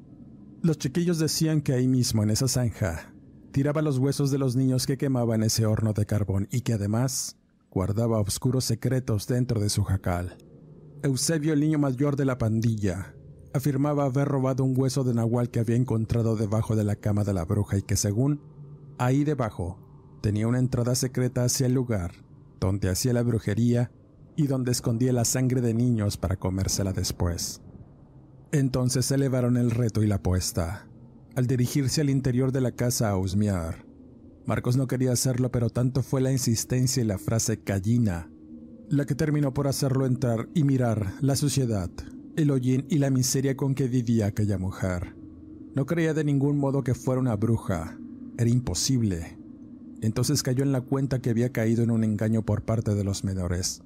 Los 0.62 0.78
chiquillos 0.78 1.18
decían 1.18 1.62
que 1.62 1.74
ahí 1.74 1.88
mismo, 1.88 2.22
en 2.22 2.30
esa 2.30 2.48
zanja, 2.48 3.14
tiraba 3.52 3.82
los 3.82 3.98
huesos 3.98 4.30
de 4.30 4.38
los 4.38 4.56
niños 4.56 4.86
que 4.86 4.98
quemaban 4.98 5.42
ese 5.42 5.66
horno 5.66 5.94
de 5.94 6.06
carbón 6.06 6.48
y 6.52 6.62
que 6.62 6.74
además 6.74 7.36
guardaba 7.72 8.20
oscuros 8.20 8.66
secretos 8.66 9.26
dentro 9.26 9.60
de 9.60 9.70
su 9.70 9.84
jacal. 9.84 10.38
Eusebio, 11.02 11.54
el 11.54 11.62
niño 11.62 11.80
mayor 11.80 12.16
de 12.16 12.26
la 12.26 12.38
pandilla, 12.38 13.16
afirmaba 13.54 14.06
haber 14.06 14.28
robado 14.28 14.64
un 14.64 14.74
hueso 14.78 15.04
de 15.04 15.14
nahual 15.14 15.50
que 15.50 15.60
había 15.60 15.76
encontrado 15.76 16.36
debajo 16.36 16.76
de 16.76 16.84
la 16.84 16.96
cama 16.96 17.24
de 17.24 17.34
la 17.34 17.46
bruja 17.46 17.78
y 17.78 17.82
que 17.82 17.96
según 17.96 18.42
ahí 18.98 19.24
debajo 19.24 19.78
tenía 20.22 20.48
una 20.48 20.60
entrada 20.60 20.96
secreta 20.96 21.44
hacia 21.44 21.68
el 21.68 21.74
lugar 21.74 22.12
donde 22.60 22.90
hacía 22.90 23.14
la 23.14 23.24
brujería 23.24 23.92
y 24.36 24.48
donde 24.48 24.72
escondía 24.72 25.14
la 25.14 25.26
sangre 25.26 25.62
de 25.62 25.74
niños 25.74 26.18
para 26.18 26.38
comérsela 26.38 26.94
después. 26.94 27.62
Entonces 28.52 29.10
elevaron 29.12 29.58
el 29.58 29.72
reto 29.72 30.04
y 30.04 30.08
la 30.08 30.16
apuesta. 30.16 30.88
Al 31.36 31.48
dirigirse 31.48 32.02
al 32.02 32.10
interior 32.10 32.52
de 32.52 32.62
la 32.62 32.72
casa 32.72 33.10
a 33.10 33.18
husmear, 33.18 33.86
Marcos 34.46 34.78
no 34.78 34.88
quería 34.88 35.14
hacerlo, 35.14 35.52
pero 35.52 35.70
tanto 35.70 36.04
fue 36.04 36.22
la 36.22 36.32
insistencia 36.32 37.02
y 37.04 37.06
la 37.06 37.18
frase 37.18 37.62
gallina 37.66 38.30
la 38.92 39.06
que 39.06 39.16
terminó 39.16 39.54
por 39.54 39.68
hacerlo 39.68 40.06
entrar 40.06 40.50
y 40.54 40.66
mirar 40.66 41.14
la 41.22 41.38
suciedad, 41.38 41.90
el 42.36 42.52
hollín 42.52 42.86
y 42.90 42.98
la 42.98 43.10
miseria 43.10 43.56
con 43.56 43.76
que 43.76 43.88
vivía 43.88 44.28
aquella 44.28 44.58
mujer. 44.58 45.16
No 45.76 45.86
creía 45.86 46.14
de 46.14 46.24
ningún 46.24 46.58
modo 46.58 46.84
que 46.84 46.94
fuera 46.94 47.22
una 47.22 47.36
bruja. 47.36 47.98
Era 48.38 48.50
imposible. 48.50 49.38
Entonces 50.02 50.44
cayó 50.44 50.64
en 50.64 50.72
la 50.72 50.82
cuenta 50.82 51.20
que 51.20 51.30
había 51.30 51.52
caído 51.52 51.84
en 51.84 51.92
un 51.92 52.04
engaño 52.04 52.44
por 52.44 52.64
parte 52.64 52.96
de 52.96 53.04
los 53.04 53.24
menores, 53.24 53.82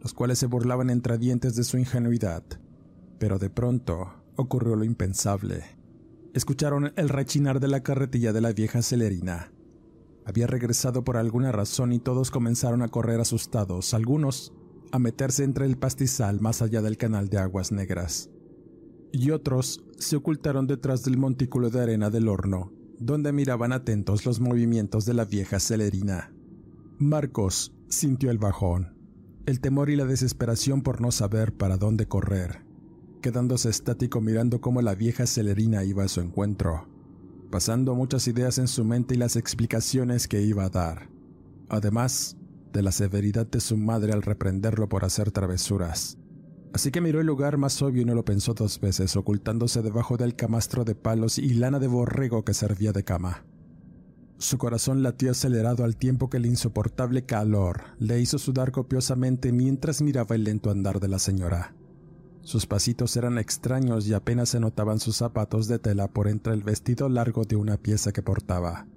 los 0.00 0.12
cuales 0.12 0.38
se 0.38 0.46
burlaban 0.46 0.90
entre 0.90 1.18
dientes 1.18 1.54
de 1.54 1.64
su 1.64 1.78
ingenuidad. 1.78 2.42
Pero 3.18 3.38
de 3.38 3.50
pronto 3.50 4.12
ocurrió 4.36 4.76
lo 4.76 4.84
impensable. 4.84 5.62
Escucharon 6.34 6.92
el 6.96 7.08
rechinar 7.08 7.60
de 7.60 7.68
la 7.68 7.82
carretilla 7.82 8.32
de 8.32 8.40
la 8.40 8.52
vieja 8.52 8.82
celerina 8.82 9.52
había 10.24 10.46
regresado 10.46 11.02
por 11.04 11.16
alguna 11.16 11.50
razón 11.50 11.92
y 11.92 11.98
todos 11.98 12.30
comenzaron 12.30 12.82
a 12.82 12.88
correr 12.88 13.20
asustados, 13.20 13.92
algunos 13.92 14.52
a 14.92 14.98
meterse 14.98 15.42
entre 15.42 15.66
el 15.66 15.76
pastizal 15.76 16.40
más 16.40 16.62
allá 16.62 16.82
del 16.82 16.96
canal 16.96 17.28
de 17.28 17.38
aguas 17.38 17.72
negras. 17.72 18.30
Y 19.12 19.30
otros 19.30 19.84
se 19.98 20.16
ocultaron 20.16 20.66
detrás 20.66 21.02
del 21.02 21.18
montículo 21.18 21.70
de 21.70 21.80
arena 21.80 22.10
del 22.10 22.28
horno, 22.28 22.72
donde 22.98 23.32
miraban 23.32 23.72
atentos 23.72 24.24
los 24.24 24.40
movimientos 24.40 25.04
de 25.04 25.14
la 25.14 25.24
vieja 25.24 25.58
celerina. 25.58 26.32
Marcos 26.98 27.74
sintió 27.88 28.30
el 28.30 28.38
bajón, 28.38 28.96
el 29.46 29.60
temor 29.60 29.90
y 29.90 29.96
la 29.96 30.04
desesperación 30.04 30.82
por 30.82 31.00
no 31.00 31.10
saber 31.10 31.52
para 31.52 31.76
dónde 31.76 32.06
correr, 32.06 32.64
quedándose 33.20 33.70
estático 33.70 34.20
mirando 34.20 34.60
cómo 34.60 34.80
la 34.82 34.94
vieja 34.94 35.26
celerina 35.26 35.84
iba 35.84 36.04
a 36.04 36.08
su 36.08 36.20
encuentro 36.20 36.92
pasando 37.52 37.94
muchas 37.94 38.26
ideas 38.28 38.56
en 38.56 38.66
su 38.66 38.82
mente 38.82 39.14
y 39.14 39.18
las 39.18 39.36
explicaciones 39.36 40.26
que 40.26 40.40
iba 40.40 40.64
a 40.64 40.70
dar, 40.70 41.10
además 41.68 42.34
de 42.72 42.82
la 42.82 42.92
severidad 42.92 43.46
de 43.46 43.60
su 43.60 43.76
madre 43.76 44.12
al 44.12 44.22
reprenderlo 44.22 44.88
por 44.88 45.04
hacer 45.04 45.30
travesuras. 45.30 46.18
Así 46.72 46.90
que 46.90 47.02
miró 47.02 47.20
el 47.20 47.26
lugar 47.26 47.58
más 47.58 47.82
obvio 47.82 48.02
y 48.02 48.04
no 48.04 48.14
lo 48.14 48.24
pensó 48.24 48.54
dos 48.54 48.80
veces, 48.80 49.14
ocultándose 49.16 49.82
debajo 49.82 50.16
del 50.16 50.34
camastro 50.34 50.84
de 50.84 50.94
palos 50.94 51.38
y 51.38 51.54
lana 51.54 51.78
de 51.78 51.86
borrego 51.86 52.44
que 52.44 52.54
servía 52.54 52.92
de 52.92 53.04
cama. 53.04 53.44
Su 54.38 54.58
corazón 54.58 55.02
latió 55.02 55.30
acelerado 55.30 55.84
al 55.84 55.96
tiempo 55.96 56.28
que 56.28 56.38
el 56.38 56.46
insoportable 56.46 57.24
calor 57.24 57.82
le 57.98 58.20
hizo 58.20 58.38
sudar 58.38 58.72
copiosamente 58.72 59.52
mientras 59.52 60.02
miraba 60.02 60.34
el 60.34 60.44
lento 60.44 60.70
andar 60.70 60.98
de 60.98 61.08
la 61.08 61.18
señora. 61.18 61.74
Sus 62.40 62.66
pasitos 62.66 63.16
eran 63.16 63.38
extraños 63.38 64.08
y 64.08 64.14
apenas 64.14 64.48
se 64.48 64.58
notaban 64.58 64.98
sus 64.98 65.16
zapatos 65.16 65.68
de 65.68 65.78
tela 65.78 66.08
por 66.08 66.26
entre 66.26 66.54
el 66.54 66.64
vestido 66.64 67.08
largo 67.08 67.44
de 67.44 67.54
una 67.54 67.76
pieza 67.76 68.12
que 68.12 68.22
portaba. 68.22 68.88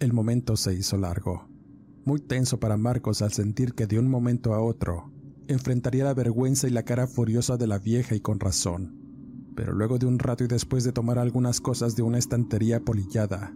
El 0.00 0.12
momento 0.12 0.54
se 0.56 0.74
hizo 0.74 0.98
largo, 0.98 1.48
muy 2.08 2.20
tenso 2.20 2.58
para 2.58 2.78
Marcos 2.78 3.20
al 3.20 3.32
sentir 3.32 3.74
que 3.74 3.86
de 3.86 3.98
un 3.98 4.08
momento 4.08 4.54
a 4.54 4.62
otro 4.62 5.12
enfrentaría 5.46 6.04
la 6.04 6.14
vergüenza 6.14 6.66
y 6.66 6.70
la 6.70 6.82
cara 6.82 7.06
furiosa 7.06 7.58
de 7.58 7.66
la 7.66 7.78
vieja 7.78 8.14
y 8.14 8.20
con 8.20 8.40
razón. 8.40 8.96
Pero 9.54 9.74
luego 9.74 9.98
de 9.98 10.06
un 10.06 10.18
rato 10.18 10.42
y 10.42 10.46
después 10.46 10.84
de 10.84 10.92
tomar 10.92 11.18
algunas 11.18 11.60
cosas 11.60 11.96
de 11.96 12.02
una 12.02 12.16
estantería 12.16 12.80
polillada, 12.80 13.52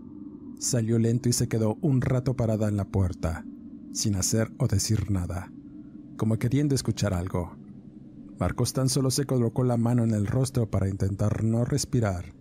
salió 0.59 0.99
lento 0.99 1.30
y 1.30 1.32
se 1.32 1.49
quedó 1.49 1.78
un 1.80 2.02
rato 2.02 2.37
parada 2.37 2.68
en 2.68 2.76
la 2.76 2.85
puerta, 2.85 3.47
sin 3.94 4.16
hacer 4.16 4.52
o 4.59 4.66
decir 4.66 5.11
nada, 5.11 5.50
como 6.18 6.38
queriendo 6.38 6.75
escuchar 6.75 7.14
algo. 7.14 7.56
Marcos 8.38 8.75
tan 8.75 8.90
solo 8.90 9.11
se 9.11 9.25
colocó 9.25 9.64
la 9.64 9.78
mano 9.78 10.04
en 10.04 10.11
el 10.11 10.26
rostro 10.26 10.71
para 10.71 10.90
intentar 10.90 11.42
no 11.42 11.64
respirar 11.64 12.35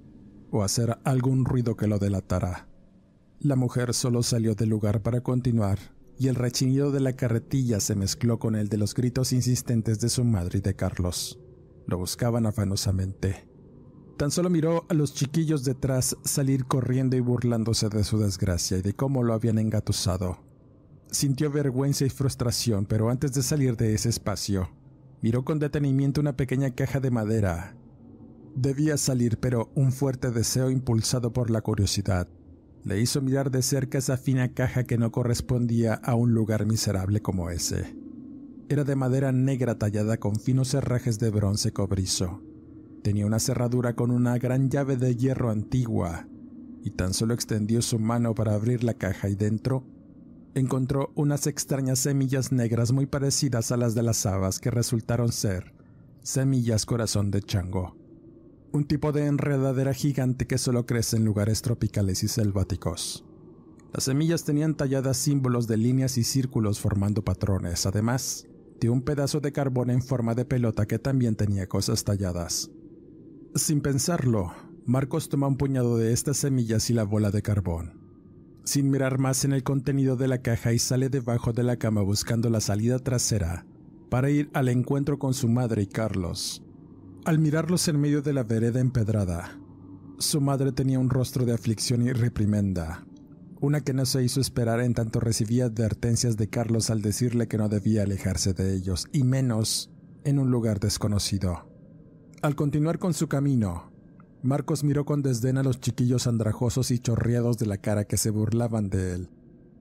o 0.52 0.64
hacer 0.64 0.98
algún 1.06 1.46
ruido 1.46 1.78
que 1.78 1.88
lo 1.88 2.00
delatara. 2.00 2.68
La 3.40 3.56
mujer 3.56 3.94
solo 3.94 4.24
salió 4.24 4.56
del 4.56 4.68
lugar 4.68 5.02
para 5.02 5.22
continuar 5.22 5.80
y 6.18 6.28
el 6.28 6.36
rechinido 6.36 6.92
de 6.92 7.00
la 7.00 7.16
carretilla 7.16 7.80
se 7.80 7.96
mezcló 7.96 8.40
con 8.40 8.56
el 8.56 8.70
de 8.70 8.78
los 8.78 8.94
gritos 8.94 9.34
insistentes 9.34 10.00
de 10.00 10.10
su 10.10 10.24
madre 10.24 10.60
y 10.60 10.62
de 10.62 10.76
Carlos. 10.76 11.40
Lo 11.88 11.98
buscaban 11.98 12.46
afanosamente. 12.46 13.48
Tan 14.18 14.30
solo 14.30 14.50
miró 14.50 14.86
a 14.90 14.94
los 14.94 15.14
chiquillos 15.14 15.64
detrás 15.64 16.16
salir 16.24 16.66
corriendo 16.66 17.18
y 17.18 17.22
burlándose 17.22 17.90
de 17.90 18.04
su 18.04 18.20
desgracia 18.20 18.78
y 18.78 18.82
de 18.82 18.94
cómo 18.94 19.24
lo 19.24 19.34
habían 19.34 19.58
engatusado. 19.58 20.38
Sintió 21.10 21.52
vergüenza 21.52 22.06
y 22.06 22.10
frustración, 22.10 22.86
pero 22.86 23.10
antes 23.10 23.34
de 23.34 23.42
salir 23.42 23.76
de 23.76 23.94
ese 23.94 24.10
espacio, 24.10 24.70
miró 25.22 25.44
con 25.44 25.60
detenimiento 25.60 26.22
una 26.22 26.38
pequeña 26.38 26.72
caja 26.76 27.00
de 27.00 27.12
madera. 27.12 27.76
Debía 28.56 28.98
salir, 28.98 29.40
pero 29.40 29.72
un 29.76 29.92
fuerte 29.92 30.30
deseo 30.30 30.70
impulsado 30.70 31.34
por 31.34 31.50
la 31.50 31.62
curiosidad 31.62 32.28
le 32.84 33.00
hizo 33.00 33.22
mirar 33.22 33.52
de 33.52 33.62
cerca 33.62 33.98
esa 33.98 34.18
fina 34.18 34.54
caja 34.54 34.84
que 34.84 34.98
no 34.98 35.12
correspondía 35.12 35.94
a 35.94 36.16
un 36.16 36.34
lugar 36.34 36.66
miserable 36.66 37.22
como 37.22 37.50
ese. 37.50 37.96
Era 38.70 38.84
de 38.84 38.96
madera 38.96 39.32
negra 39.32 39.78
tallada 39.78 40.18
con 40.18 40.36
finos 40.38 40.74
herrajes 40.74 41.20
de 41.20 41.30
bronce 41.30 41.74
cobrizo. 41.74 42.42
Tenía 43.04 43.26
una 43.26 43.40
cerradura 43.40 43.96
con 43.96 44.12
una 44.12 44.38
gran 44.38 44.70
llave 44.70 44.96
de 44.96 45.16
hierro 45.16 45.50
antigua, 45.50 46.28
y 46.84 46.92
tan 46.92 47.14
solo 47.14 47.34
extendió 47.34 47.82
su 47.82 48.00
mano 48.00 48.34
para 48.34 48.54
abrir 48.54 48.84
la 48.84 48.94
caja 48.94 49.30
y 49.30 49.36
dentro 49.36 49.86
encontró 50.54 51.12
unas 51.16 51.48
extrañas 51.48 52.00
semillas 52.00 52.52
negras 52.52 52.92
muy 52.92 53.06
parecidas 53.06 53.72
a 53.72 53.78
las 53.78 53.96
de 53.96 54.04
las 54.04 54.26
habas 54.26 54.60
que 54.60 54.72
resultaron 54.72 55.32
ser 55.32 55.74
semillas 56.24 56.86
corazón 56.86 57.32
de 57.32 57.42
chango 57.42 58.01
un 58.74 58.86
tipo 58.86 59.12
de 59.12 59.26
enredadera 59.26 59.94
gigante 59.94 60.48
que 60.48 60.58
solo 60.58 60.86
crece 60.86 61.18
en 61.18 61.26
lugares 61.26 61.62
tropicales 61.62 62.24
y 62.24 62.28
selváticos. 62.28 63.26
Las 63.94 64.06
semillas 64.06 64.46
tenían 64.46 64.76
talladas 64.76 65.18
símbolos 65.18 65.68
de 65.68 65.78
líneas 65.78 66.18
y 66.18 66.24
círculos 66.24 66.80
formando 66.80 67.24
patrones, 67.24 67.86
además 67.86 68.48
de 68.80 68.90
un 68.90 69.02
pedazo 69.02 69.42
de 69.42 69.52
carbón 69.52 69.90
en 69.90 70.02
forma 70.02 70.34
de 70.34 70.46
pelota 70.46 70.86
que 70.86 71.00
también 71.00 71.36
tenía 71.36 71.68
cosas 71.68 72.04
talladas. 72.04 72.72
Sin 73.54 73.82
pensarlo, 73.82 74.54
Marcos 74.86 75.28
toma 75.28 75.48
un 75.48 75.58
puñado 75.58 75.98
de 75.98 76.14
estas 76.14 76.38
semillas 76.38 76.90
y 76.90 76.94
la 76.94 77.04
bola 77.04 77.32
de 77.32 77.42
carbón. 77.42 78.00
Sin 78.64 78.90
mirar 78.90 79.18
más 79.18 79.44
en 79.44 79.52
el 79.52 79.64
contenido 79.64 80.16
de 80.16 80.28
la 80.28 80.42
caja 80.42 80.72
y 80.72 80.80
sale 80.80 81.10
debajo 81.10 81.52
de 81.52 81.64
la 81.64 81.78
cama 81.78 82.02
buscando 82.02 82.50
la 82.50 82.62
salida 82.62 83.00
trasera 83.00 83.66
para 84.10 84.30
ir 84.30 84.50
al 84.54 84.70
encuentro 84.70 85.20
con 85.20 85.34
su 85.34 85.48
madre 85.48 85.84
y 85.84 85.88
Carlos, 85.88 86.64
al 87.26 87.40
mirarlos 87.40 87.88
en 87.88 88.00
medio 88.00 88.22
de 88.22 88.34
la 88.34 88.44
vereda 88.44 88.80
empedrada, 88.80 89.58
su 90.18 90.42
madre 90.42 90.72
tenía 90.72 91.00
un 91.00 91.10
rostro 91.10 91.46
de 91.46 91.54
aflicción 91.54 92.02
y 92.04 92.14
reprimenda, 92.14 93.06
una 93.60 93.82
que 93.82 93.94
no 93.94 94.06
se 94.06 94.24
hizo 94.24 94.42
esperar 94.42 94.80
en 94.80 94.94
tanto 94.94 95.20
recibía 95.20 95.66
advertencias 95.66 96.38
de 96.38 96.50
Carlos 96.50 96.90
al 96.90 97.02
decirle 97.02 97.48
que 97.48 97.58
no 97.58 97.70
debía 97.70 98.04
alejarse 98.04 98.54
de 98.54 98.74
ellos, 98.76 99.08
y 99.12 99.24
menos 99.24 99.92
en 100.24 100.40
un 100.40 100.50
lugar 100.50 100.80
desconocido. 100.80 101.70
Al 102.42 102.56
continuar 102.56 102.98
con 102.98 103.14
su 103.14 103.28
camino, 103.28 103.92
Marcos 104.42 104.84
miró 104.84 105.06
con 105.06 105.22
desdén 105.22 105.58
a 105.58 105.64
los 105.64 105.80
chiquillos 105.80 106.26
andrajosos 106.26 106.90
y 106.90 107.00
chorreados 107.00 107.58
de 107.58 107.68
la 107.68 107.78
cara 107.78 108.06
que 108.06 108.18
se 108.18 108.32
burlaban 108.32 108.90
de 108.90 109.14
él 109.14 109.30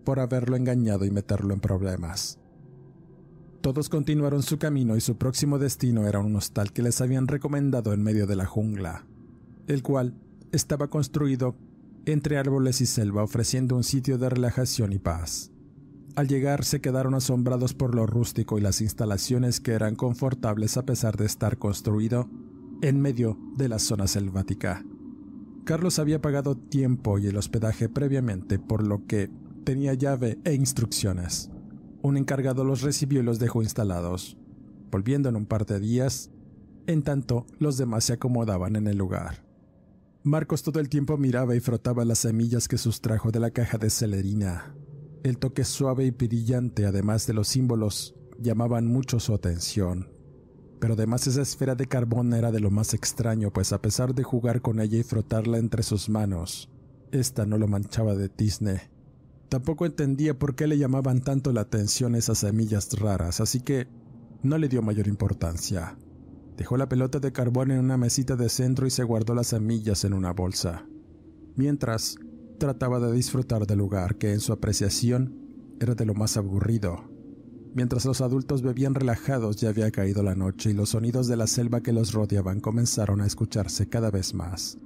por 0.04 0.18
haberlo 0.18 0.56
engañado 0.56 1.04
y 1.04 1.10
meterlo 1.10 1.54
en 1.54 1.60
problemas. 1.60 2.39
Todos 3.60 3.90
continuaron 3.90 4.42
su 4.42 4.58
camino 4.58 4.96
y 4.96 5.02
su 5.02 5.16
próximo 5.18 5.58
destino 5.58 6.06
era 6.06 6.20
un 6.20 6.34
hostal 6.34 6.72
que 6.72 6.82
les 6.82 7.02
habían 7.02 7.28
recomendado 7.28 7.92
en 7.92 8.02
medio 8.02 8.26
de 8.26 8.34
la 8.34 8.46
jungla, 8.46 9.04
el 9.66 9.82
cual 9.82 10.14
estaba 10.50 10.88
construido 10.88 11.56
entre 12.06 12.38
árboles 12.38 12.80
y 12.80 12.86
selva 12.86 13.22
ofreciendo 13.22 13.76
un 13.76 13.84
sitio 13.84 14.16
de 14.16 14.30
relajación 14.30 14.94
y 14.94 14.98
paz. 14.98 15.52
Al 16.16 16.26
llegar 16.26 16.64
se 16.64 16.80
quedaron 16.80 17.14
asombrados 17.14 17.74
por 17.74 17.94
lo 17.94 18.06
rústico 18.06 18.56
y 18.56 18.62
las 18.62 18.80
instalaciones 18.80 19.60
que 19.60 19.72
eran 19.72 19.94
confortables 19.94 20.78
a 20.78 20.86
pesar 20.86 21.18
de 21.18 21.26
estar 21.26 21.58
construido 21.58 22.30
en 22.80 22.98
medio 22.98 23.38
de 23.56 23.68
la 23.68 23.78
zona 23.78 24.06
selvática. 24.06 24.82
Carlos 25.64 25.98
había 25.98 26.22
pagado 26.22 26.56
tiempo 26.56 27.18
y 27.18 27.26
el 27.26 27.36
hospedaje 27.36 27.90
previamente, 27.90 28.58
por 28.58 28.86
lo 28.86 29.06
que 29.06 29.30
tenía 29.64 29.92
llave 29.92 30.38
e 30.44 30.54
instrucciones. 30.54 31.50
Un 32.02 32.16
encargado 32.16 32.64
los 32.64 32.82
recibió 32.82 33.20
y 33.20 33.22
los 33.22 33.38
dejó 33.38 33.62
instalados, 33.62 34.36
volviendo 34.90 35.28
en 35.28 35.36
un 35.36 35.46
par 35.46 35.66
de 35.66 35.78
días, 35.78 36.30
en 36.86 37.02
tanto 37.02 37.46
los 37.58 37.76
demás 37.76 38.04
se 38.04 38.14
acomodaban 38.14 38.76
en 38.76 38.86
el 38.86 38.96
lugar. 38.96 39.44
Marcos 40.22 40.62
todo 40.62 40.80
el 40.80 40.88
tiempo 40.88 41.16
miraba 41.16 41.56
y 41.56 41.60
frotaba 41.60 42.04
las 42.04 42.18
semillas 42.20 42.68
que 42.68 42.78
sustrajo 42.78 43.30
de 43.30 43.40
la 43.40 43.50
caja 43.50 43.78
de 43.78 43.90
celerina. 43.90 44.74
El 45.22 45.38
toque 45.38 45.64
suave 45.64 46.04
y 46.04 46.10
brillante, 46.10 46.86
además 46.86 47.26
de 47.26 47.34
los 47.34 47.48
símbolos, 47.48 48.14
llamaban 48.38 48.86
mucho 48.86 49.20
su 49.20 49.34
atención. 49.34 50.08
Pero 50.78 50.94
además 50.94 51.26
esa 51.26 51.42
esfera 51.42 51.74
de 51.74 51.86
carbón 51.86 52.32
era 52.32 52.50
de 52.50 52.60
lo 52.60 52.70
más 52.70 52.94
extraño, 52.94 53.50
pues 53.52 53.72
a 53.72 53.82
pesar 53.82 54.14
de 54.14 54.22
jugar 54.22 54.62
con 54.62 54.80
ella 54.80 54.98
y 54.98 55.02
frotarla 55.02 55.58
entre 55.58 55.82
sus 55.82 56.08
manos, 56.08 56.70
esta 57.12 57.44
no 57.44 57.58
lo 57.58 57.68
manchaba 57.68 58.14
de 58.14 58.28
tizne, 58.28 58.90
Tampoco 59.50 59.84
entendía 59.84 60.38
por 60.38 60.54
qué 60.54 60.68
le 60.68 60.78
llamaban 60.78 61.22
tanto 61.22 61.52
la 61.52 61.62
atención 61.62 62.14
esas 62.14 62.38
semillas 62.38 62.88
raras, 62.92 63.40
así 63.40 63.60
que 63.60 63.88
no 64.44 64.56
le 64.58 64.68
dio 64.68 64.80
mayor 64.80 65.08
importancia. 65.08 65.98
Dejó 66.56 66.76
la 66.76 66.88
pelota 66.88 67.18
de 67.18 67.32
carbón 67.32 67.72
en 67.72 67.80
una 67.80 67.96
mesita 67.96 68.36
de 68.36 68.48
centro 68.48 68.86
y 68.86 68.90
se 68.90 69.02
guardó 69.02 69.34
las 69.34 69.48
semillas 69.48 70.04
en 70.04 70.12
una 70.12 70.32
bolsa. 70.32 70.86
Mientras, 71.56 72.16
trataba 72.58 73.00
de 73.00 73.12
disfrutar 73.12 73.66
del 73.66 73.78
lugar, 73.78 74.18
que 74.18 74.32
en 74.32 74.38
su 74.38 74.52
apreciación 74.52 75.36
era 75.80 75.96
de 75.96 76.06
lo 76.06 76.14
más 76.14 76.36
aburrido. 76.36 77.10
Mientras 77.74 78.04
los 78.04 78.20
adultos 78.20 78.62
bebían 78.62 78.94
relajados 78.94 79.56
ya 79.56 79.70
había 79.70 79.90
caído 79.90 80.22
la 80.22 80.36
noche 80.36 80.70
y 80.70 80.74
los 80.74 80.90
sonidos 80.90 81.26
de 81.26 81.36
la 81.36 81.48
selva 81.48 81.80
que 81.80 81.92
los 81.92 82.12
rodeaban 82.12 82.60
comenzaron 82.60 83.20
a 83.20 83.26
escucharse 83.26 83.88
cada 83.88 84.12
vez 84.12 84.32
más. 84.32 84.78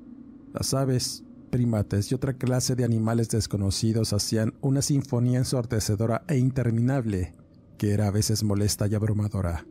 Las 0.54 0.72
aves 0.72 1.22
primates 1.54 2.10
y 2.10 2.16
otra 2.16 2.32
clase 2.32 2.74
de 2.74 2.82
animales 2.82 3.28
desconocidos 3.28 4.12
hacían 4.12 4.54
una 4.60 4.82
sinfonía 4.82 5.38
ensordecedora 5.38 6.24
e 6.26 6.36
interminable, 6.36 7.32
que 7.78 7.92
era 7.92 8.08
a 8.08 8.10
veces 8.10 8.42
molesta 8.42 8.88
y 8.88 8.96
abrumadora, 8.96 9.64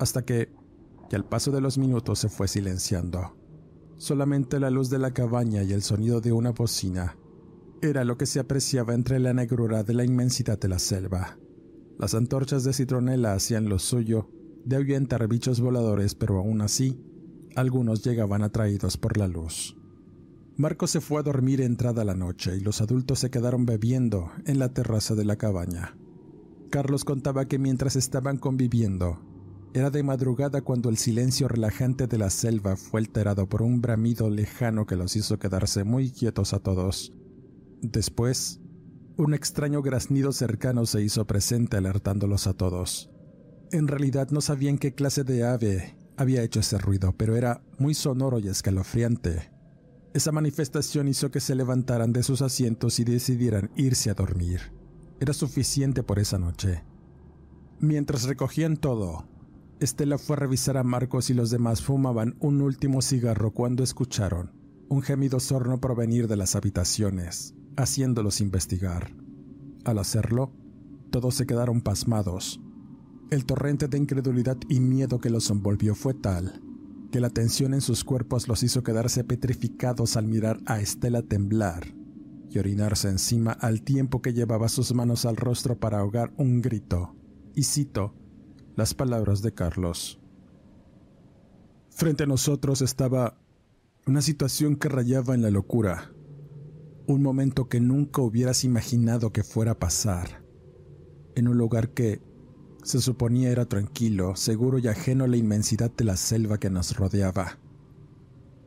hasta 0.00 0.24
que, 0.24 0.52
y 1.08 1.14
al 1.14 1.24
paso 1.24 1.52
de 1.52 1.60
los 1.60 1.78
minutos, 1.78 2.18
se 2.18 2.28
fue 2.28 2.48
silenciando. 2.48 3.36
Solamente 3.98 4.58
la 4.58 4.70
luz 4.70 4.90
de 4.90 4.98
la 4.98 5.12
cabaña 5.12 5.62
y 5.62 5.72
el 5.72 5.82
sonido 5.82 6.20
de 6.20 6.32
una 6.32 6.50
bocina 6.50 7.16
era 7.80 8.04
lo 8.04 8.18
que 8.18 8.26
se 8.26 8.40
apreciaba 8.40 8.92
entre 8.92 9.20
la 9.20 9.32
negrura 9.32 9.84
de 9.84 9.94
la 9.94 10.04
inmensidad 10.04 10.58
de 10.58 10.70
la 10.70 10.80
selva. 10.80 11.38
Las 12.00 12.14
antorchas 12.14 12.64
de 12.64 12.72
citronela 12.72 13.34
hacían 13.34 13.68
lo 13.68 13.78
suyo 13.78 14.28
de 14.64 14.74
ahuyentar 14.74 15.28
bichos 15.28 15.60
voladores, 15.60 16.16
pero 16.16 16.38
aún 16.38 16.62
así, 16.62 17.00
algunos 17.54 18.02
llegaban 18.02 18.42
atraídos 18.42 18.96
por 18.96 19.16
la 19.16 19.28
luz. 19.28 19.76
Marco 20.56 20.86
se 20.86 21.00
fue 21.00 21.20
a 21.20 21.22
dormir 21.22 21.62
entrada 21.62 22.04
la 22.04 22.14
noche 22.14 22.56
y 22.56 22.60
los 22.60 22.82
adultos 22.82 23.18
se 23.20 23.30
quedaron 23.30 23.64
bebiendo 23.64 24.30
en 24.44 24.58
la 24.58 24.68
terraza 24.68 25.14
de 25.14 25.24
la 25.24 25.36
cabaña. 25.36 25.96
Carlos 26.70 27.04
contaba 27.04 27.46
que 27.46 27.58
mientras 27.58 27.96
estaban 27.96 28.36
conviviendo, 28.36 29.20
era 29.74 29.90
de 29.90 30.02
madrugada 30.02 30.60
cuando 30.60 30.90
el 30.90 30.98
silencio 30.98 31.48
relajante 31.48 32.06
de 32.06 32.18
la 32.18 32.28
selva 32.28 32.76
fue 32.76 33.00
alterado 33.00 33.48
por 33.48 33.62
un 33.62 33.80
bramido 33.80 34.28
lejano 34.28 34.84
que 34.84 34.96
los 34.96 35.16
hizo 35.16 35.38
quedarse 35.38 35.84
muy 35.84 36.10
quietos 36.10 36.52
a 36.52 36.58
todos. 36.58 37.14
Después, 37.80 38.60
un 39.16 39.32
extraño 39.32 39.80
graznido 39.80 40.32
cercano 40.32 40.84
se 40.84 41.02
hizo 41.02 41.26
presente 41.26 41.78
alertándolos 41.78 42.46
a 42.46 42.52
todos. 42.52 43.10
En 43.70 43.88
realidad 43.88 44.28
no 44.30 44.42
sabían 44.42 44.76
qué 44.76 44.94
clase 44.94 45.24
de 45.24 45.44
ave 45.44 45.96
había 46.18 46.42
hecho 46.42 46.60
ese 46.60 46.76
ruido, 46.76 47.14
pero 47.16 47.36
era 47.36 47.62
muy 47.78 47.94
sonoro 47.94 48.38
y 48.38 48.48
escalofriante. 48.48 49.51
Esa 50.14 50.30
manifestación 50.30 51.08
hizo 51.08 51.30
que 51.30 51.40
se 51.40 51.54
levantaran 51.54 52.12
de 52.12 52.22
sus 52.22 52.42
asientos 52.42 53.00
y 53.00 53.04
decidieran 53.04 53.70
irse 53.76 54.10
a 54.10 54.14
dormir. 54.14 54.60
Era 55.20 55.32
suficiente 55.32 56.02
por 56.02 56.18
esa 56.18 56.38
noche. 56.38 56.84
Mientras 57.80 58.24
recogían 58.24 58.76
todo, 58.76 59.26
Estela 59.80 60.18
fue 60.18 60.36
a 60.36 60.40
revisar 60.40 60.76
a 60.76 60.82
Marcos 60.82 61.30
y 61.30 61.34
los 61.34 61.50
demás 61.50 61.80
fumaban 61.80 62.36
un 62.40 62.60
último 62.60 63.00
cigarro 63.00 63.52
cuando 63.52 63.82
escucharon 63.82 64.52
un 64.88 65.00
gemido 65.00 65.40
sorno 65.40 65.80
provenir 65.80 66.28
de 66.28 66.36
las 66.36 66.54
habitaciones, 66.54 67.54
haciéndolos 67.78 68.42
investigar. 68.42 69.14
Al 69.86 69.98
hacerlo, 69.98 70.52
todos 71.10 71.34
se 71.34 71.46
quedaron 71.46 71.80
pasmados. 71.80 72.60
El 73.30 73.46
torrente 73.46 73.88
de 73.88 73.96
incredulidad 73.96 74.58
y 74.68 74.80
miedo 74.80 75.18
que 75.18 75.30
los 75.30 75.48
envolvió 75.48 75.94
fue 75.94 76.12
tal 76.12 76.60
que 77.12 77.20
la 77.20 77.30
tensión 77.30 77.74
en 77.74 77.82
sus 77.82 78.04
cuerpos 78.04 78.48
los 78.48 78.62
hizo 78.62 78.82
quedarse 78.82 79.22
petrificados 79.22 80.16
al 80.16 80.26
mirar 80.26 80.58
a 80.64 80.80
Estela 80.80 81.22
temblar 81.22 81.94
y 82.50 82.58
orinarse 82.58 83.08
encima 83.08 83.52
al 83.52 83.82
tiempo 83.82 84.22
que 84.22 84.32
llevaba 84.32 84.68
sus 84.68 84.94
manos 84.94 85.26
al 85.26 85.36
rostro 85.36 85.78
para 85.78 85.98
ahogar 85.98 86.32
un 86.38 86.62
grito. 86.62 87.14
Y 87.54 87.64
cito 87.64 88.14
las 88.76 88.94
palabras 88.94 89.42
de 89.42 89.52
Carlos. 89.52 90.18
Frente 91.90 92.24
a 92.24 92.26
nosotros 92.26 92.80
estaba 92.80 93.38
una 94.06 94.22
situación 94.22 94.76
que 94.76 94.88
rayaba 94.88 95.34
en 95.34 95.42
la 95.42 95.50
locura, 95.50 96.12
un 97.06 97.22
momento 97.22 97.68
que 97.68 97.80
nunca 97.80 98.22
hubieras 98.22 98.64
imaginado 98.64 99.32
que 99.32 99.44
fuera 99.44 99.72
a 99.72 99.78
pasar, 99.78 100.42
en 101.34 101.46
un 101.46 101.58
lugar 101.58 101.90
que 101.90 102.22
se 102.82 103.00
suponía 103.00 103.50
era 103.50 103.66
tranquilo, 103.66 104.36
seguro 104.36 104.78
y 104.78 104.88
ajeno 104.88 105.24
a 105.24 105.28
la 105.28 105.36
inmensidad 105.36 105.90
de 105.90 106.04
la 106.04 106.16
selva 106.16 106.58
que 106.58 106.70
nos 106.70 106.96
rodeaba. 106.96 107.58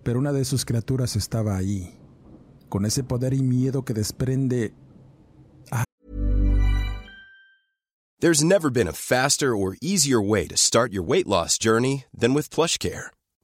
Pero 0.04 0.20
una 0.20 0.32
de 0.32 0.46
sus 0.46 0.66
criaturas 0.66 1.16
estaba 1.16 1.58
ahí, 1.58 1.98
con 2.70 2.86
ese 2.86 3.04
poder 3.04 3.34
y 3.34 3.42
miedo 3.42 3.84
que 3.84 3.94
desprende 3.94 4.74
There's 8.22 8.44
never 8.44 8.70
been 8.70 8.88
a 8.88 8.94
faster 8.94 9.56
or 9.56 9.76
easier 9.82 10.22
way 10.22 10.48
to 10.48 10.56
start 10.56 10.94
your 10.94 11.04
weight 11.04 11.28
loss 11.28 11.58
journey 11.60 12.06
than 12.18 12.34
with 12.34 12.50
PlushCare. 12.50 13.12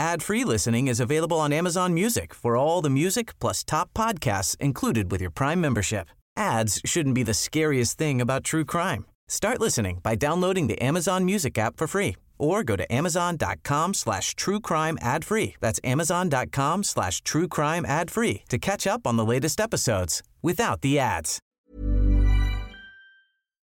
Ad-free 0.00 0.44
listening 0.44 0.88
is 0.88 0.98
available 0.98 1.38
on 1.38 1.52
Amazon 1.52 1.92
Music 1.92 2.32
for 2.32 2.56
all 2.56 2.80
the 2.80 2.88
music 2.88 3.38
plus 3.38 3.62
top 3.62 3.92
podcasts 3.92 4.56
included 4.58 5.10
with 5.10 5.20
your 5.20 5.30
Prime 5.30 5.60
membership. 5.60 6.08
Ads 6.38 6.80
shouldn't 6.86 7.14
be 7.14 7.22
the 7.22 7.34
scariest 7.34 7.98
thing 7.98 8.18
about 8.18 8.42
true 8.42 8.64
crime. 8.64 9.04
Start 9.28 9.60
listening 9.60 10.00
by 10.02 10.14
downloading 10.16 10.68
the 10.68 10.80
Amazon 10.80 11.26
Music 11.26 11.58
app 11.58 11.76
for 11.76 11.86
free 11.86 12.16
or 12.38 12.64
go 12.64 12.76
to 12.76 12.90
amazon.com 12.90 13.92
slash 13.92 14.34
true 14.36 14.58
crime 14.58 14.96
ad 15.02 15.22
free. 15.22 15.54
That's 15.60 15.78
amazon.com 15.84 16.82
slash 16.82 17.20
true 17.20 17.46
crime 17.46 17.84
ad 17.84 18.10
free 18.10 18.42
to 18.48 18.56
catch 18.56 18.86
up 18.86 19.06
on 19.06 19.18
the 19.18 19.24
latest 19.26 19.60
episodes 19.60 20.22
without 20.40 20.80
the 20.80 20.98
ads. 20.98 21.40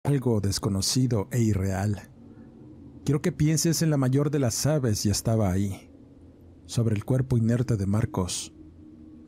Algo 0.04 0.40
desconocido 0.42 1.28
e 1.32 1.38
irreal. 1.38 1.96
Quiero 3.06 3.22
que 3.22 3.32
pienses 3.32 3.80
en 3.80 3.88
la 3.88 3.96
mayor 3.96 4.28
de 4.28 4.40
las 4.40 4.66
aves 4.66 5.06
y 5.06 5.10
estaba 5.10 5.50
ahí, 5.50 5.87
sobre 6.68 6.94
el 6.94 7.06
cuerpo 7.06 7.38
inerte 7.38 7.78
de 7.78 7.86
Marcos. 7.86 8.52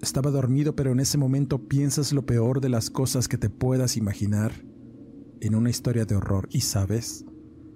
Estaba 0.02 0.30
dormido, 0.30 0.76
pero 0.76 0.92
en 0.92 1.00
ese 1.00 1.16
momento 1.16 1.68
piensas 1.68 2.12
lo 2.12 2.26
peor 2.26 2.60
de 2.60 2.68
las 2.68 2.90
cosas 2.90 3.28
que 3.28 3.38
te 3.38 3.48
puedas 3.48 3.96
imaginar 3.96 4.52
en 5.40 5.54
una 5.54 5.70
historia 5.70 6.04
de 6.04 6.16
horror 6.16 6.48
y 6.52 6.60
sabes, 6.60 7.24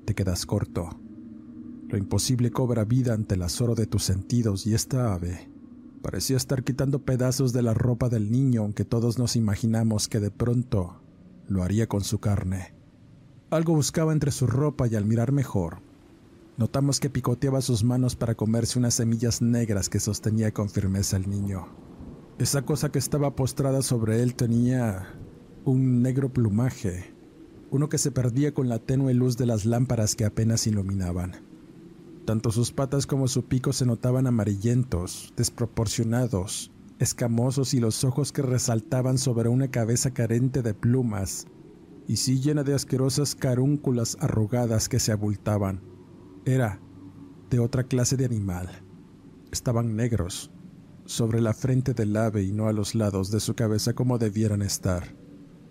te 0.04 0.14
quedas 0.14 0.44
corto. 0.44 0.90
Lo 1.88 1.96
imposible 1.96 2.50
cobra 2.50 2.84
vida 2.84 3.14
ante 3.14 3.36
el 3.36 3.42
azoro 3.42 3.74
de 3.74 3.86
tus 3.86 4.04
sentidos 4.04 4.66
y 4.66 4.74
esta 4.74 5.14
ave 5.14 5.50
parecía 6.02 6.36
estar 6.36 6.62
quitando 6.62 7.02
pedazos 7.02 7.54
de 7.54 7.62
la 7.62 7.72
ropa 7.72 8.10
del 8.10 8.30
niño, 8.30 8.60
aunque 8.60 8.84
todos 8.84 9.18
nos 9.18 9.34
imaginamos 9.34 10.08
que 10.08 10.20
de 10.20 10.30
pronto 10.30 11.00
lo 11.48 11.62
haría 11.62 11.86
con 11.86 12.04
su 12.04 12.20
carne. 12.20 12.74
Algo 13.48 13.74
buscaba 13.74 14.12
entre 14.12 14.30
su 14.30 14.46
ropa 14.46 14.88
y 14.88 14.94
al 14.94 15.06
mirar 15.06 15.32
mejor, 15.32 15.80
notamos 16.56 17.00
que 17.00 17.10
picoteaba 17.10 17.60
sus 17.60 17.84
manos 17.84 18.16
para 18.16 18.34
comerse 18.34 18.78
unas 18.78 18.94
semillas 18.94 19.42
negras 19.42 19.88
que 19.88 20.00
sostenía 20.00 20.52
con 20.52 20.68
firmeza 20.68 21.16
el 21.16 21.28
niño. 21.28 21.68
Esa 22.38 22.62
cosa 22.62 22.90
que 22.90 22.98
estaba 22.98 23.36
postrada 23.36 23.82
sobre 23.82 24.22
él 24.22 24.34
tenía 24.34 25.14
un 25.64 26.02
negro 26.02 26.32
plumaje, 26.32 27.14
uno 27.70 27.88
que 27.88 27.98
se 27.98 28.10
perdía 28.10 28.52
con 28.52 28.68
la 28.68 28.78
tenue 28.78 29.14
luz 29.14 29.36
de 29.36 29.46
las 29.46 29.64
lámparas 29.64 30.14
que 30.14 30.24
apenas 30.24 30.66
iluminaban. 30.66 31.42
Tanto 32.24 32.50
sus 32.50 32.72
patas 32.72 33.06
como 33.06 33.28
su 33.28 33.44
pico 33.44 33.72
se 33.72 33.86
notaban 33.86 34.26
amarillentos, 34.26 35.32
desproporcionados, 35.36 36.70
escamosos 36.98 37.74
y 37.74 37.80
los 37.80 38.04
ojos 38.04 38.32
que 38.32 38.42
resaltaban 38.42 39.18
sobre 39.18 39.48
una 39.48 39.68
cabeza 39.68 40.12
carente 40.12 40.62
de 40.62 40.74
plumas 40.74 41.46
y 42.06 42.16
sí 42.16 42.40
llena 42.40 42.62
de 42.62 42.74
asquerosas 42.74 43.34
carúnculas 43.34 44.16
arrugadas 44.20 44.88
que 44.88 45.00
se 45.00 45.12
abultaban. 45.12 45.93
Era 46.44 46.80
de 47.50 47.58
otra 47.58 47.84
clase 47.84 48.16
de 48.16 48.24
animal. 48.24 48.68
Estaban 49.50 49.96
negros, 49.96 50.50
sobre 51.04 51.40
la 51.40 51.54
frente 51.54 51.94
del 51.94 52.16
ave 52.16 52.42
y 52.42 52.52
no 52.52 52.68
a 52.68 52.72
los 52.72 52.94
lados 52.94 53.30
de 53.30 53.40
su 53.40 53.54
cabeza 53.54 53.94
como 53.94 54.18
debieran 54.18 54.62
estar. 54.62 55.14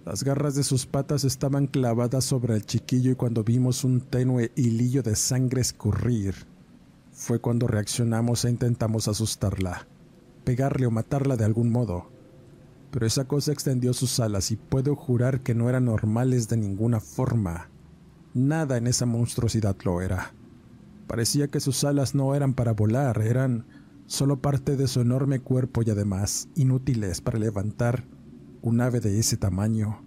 Las 0.06 0.24
garras 0.24 0.56
de 0.56 0.64
sus 0.64 0.86
patas 0.86 1.24
estaban 1.24 1.68
clavadas 1.68 2.26
sobre 2.26 2.56
el 2.56 2.66
chiquillo 2.66 3.12
y 3.12 3.16
cuando 3.16 3.44
vimos 3.44 3.84
un 3.84 4.02
tenue 4.02 4.52
hilillo 4.56 5.02
de 5.02 5.16
sangre 5.16 5.62
escurrir, 5.62 6.36
fue 7.12 7.40
cuando 7.40 7.68
reaccionamos 7.68 8.44
e 8.46 8.50
intentamos 8.50 9.08
asustarla, 9.08 9.88
pegarle 10.44 10.86
o 10.86 10.92
matarla 10.92 11.38
de 11.38 11.46
algún 11.46 11.72
modo 11.72 12.14
pero 12.94 13.08
esa 13.08 13.26
cosa 13.26 13.52
extendió 13.52 13.92
sus 13.92 14.20
alas 14.20 14.52
y 14.52 14.56
puedo 14.56 14.96
jurar 14.96 15.42
que 15.42 15.56
no 15.56 15.68
eran 15.68 15.86
normales 15.86 16.48
de 16.48 16.58
ninguna 16.58 17.00
forma. 17.00 17.72
Nada 18.36 18.78
en 18.78 18.86
esa 18.86 19.08
monstruosidad 19.08 19.76
lo 19.84 20.00
era. 20.00 20.36
Parecía 21.08 21.48
que 21.48 21.60
sus 21.60 21.84
alas 21.84 22.16
no 22.16 22.36
eran 22.36 22.54
para 22.54 22.74
volar, 22.74 23.22
eran 23.22 23.66
solo 24.06 24.42
parte 24.42 24.76
de 24.76 24.88
su 24.88 25.02
enorme 25.02 25.40
cuerpo 25.40 25.82
y 25.82 25.90
además 25.90 26.50
inútiles 26.56 27.22
para 27.22 27.40
levantar 27.40 28.06
un 28.62 28.82
ave 28.82 29.00
de 29.00 29.20
ese 29.20 29.38
tamaño. 29.38 30.06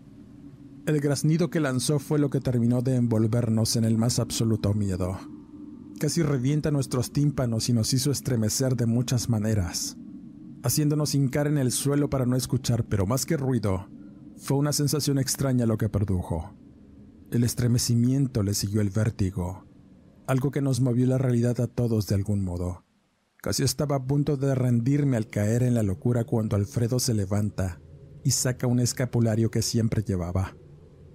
El 0.86 1.00
graznido 1.00 1.50
que 1.50 1.60
lanzó 1.60 1.98
fue 1.98 2.18
lo 2.18 2.30
que 2.30 2.40
terminó 2.40 2.82
de 2.82 2.96
envolvernos 2.96 3.76
en 3.76 3.84
el 3.84 3.98
más 3.98 4.18
absoluto 4.18 4.72
miedo. 4.74 5.18
Casi 5.98 6.22
revienta 6.22 6.70
nuestros 6.70 7.12
tímpanos 7.12 7.68
y 7.68 7.72
nos 7.72 7.92
hizo 7.92 8.10
estremecer 8.10 8.76
de 8.76 8.86
muchas 8.86 9.28
maneras 9.28 9.96
haciéndonos 10.66 11.14
hincar 11.14 11.46
en 11.46 11.58
el 11.58 11.70
suelo 11.70 12.10
para 12.10 12.26
no 12.26 12.36
escuchar, 12.36 12.84
pero 12.84 13.06
más 13.06 13.24
que 13.24 13.36
ruido, 13.36 13.88
fue 14.36 14.56
una 14.56 14.72
sensación 14.72 15.18
extraña 15.18 15.64
lo 15.64 15.78
que 15.78 15.88
produjo. 15.88 16.52
El 17.30 17.44
estremecimiento 17.44 18.42
le 18.42 18.52
siguió 18.52 18.80
el 18.80 18.90
vértigo, 18.90 19.64
algo 20.26 20.50
que 20.50 20.60
nos 20.60 20.80
movió 20.80 21.06
la 21.06 21.18
realidad 21.18 21.60
a 21.60 21.66
todos 21.66 22.06
de 22.06 22.14
algún 22.14 22.44
modo. 22.44 22.84
Casi 23.42 23.62
estaba 23.62 23.96
a 23.96 24.04
punto 24.04 24.36
de 24.36 24.54
rendirme 24.54 25.16
al 25.16 25.28
caer 25.28 25.62
en 25.62 25.74
la 25.74 25.82
locura 25.82 26.24
cuando 26.24 26.56
Alfredo 26.56 26.98
se 26.98 27.14
levanta 27.14 27.80
y 28.24 28.32
saca 28.32 28.66
un 28.66 28.80
escapulario 28.80 29.50
que 29.50 29.62
siempre 29.62 30.02
llevaba. 30.02 30.56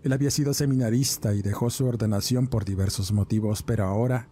Él 0.04 0.14
había 0.14 0.32
sido 0.32 0.54
seminarista 0.54 1.34
y 1.34 1.42
dejó 1.42 1.70
su 1.70 1.86
ordenación 1.86 2.48
por 2.48 2.64
diversos 2.64 3.12
motivos, 3.12 3.64
pero 3.64 3.86
ahora 3.86 4.30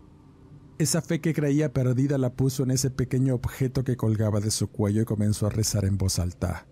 esa 0.79 1.01
fe 1.01 1.19
que 1.19 1.33
creía 1.33 1.73
perdida 1.73 2.17
la 2.17 2.33
puso 2.33 2.63
en 2.63 2.71
ese 2.71 2.89
pequeño 2.89 3.35
objeto 3.35 3.83
que 3.83 3.97
colgaba 3.97 4.39
de 4.39 4.49
su 4.49 4.69
cuello 4.69 5.01
y 5.01 5.05
comenzó 5.05 5.47
a 5.47 5.49
rezar 5.49 5.83
en 5.83 5.97
voz 5.97 6.19
alta. 6.19 6.67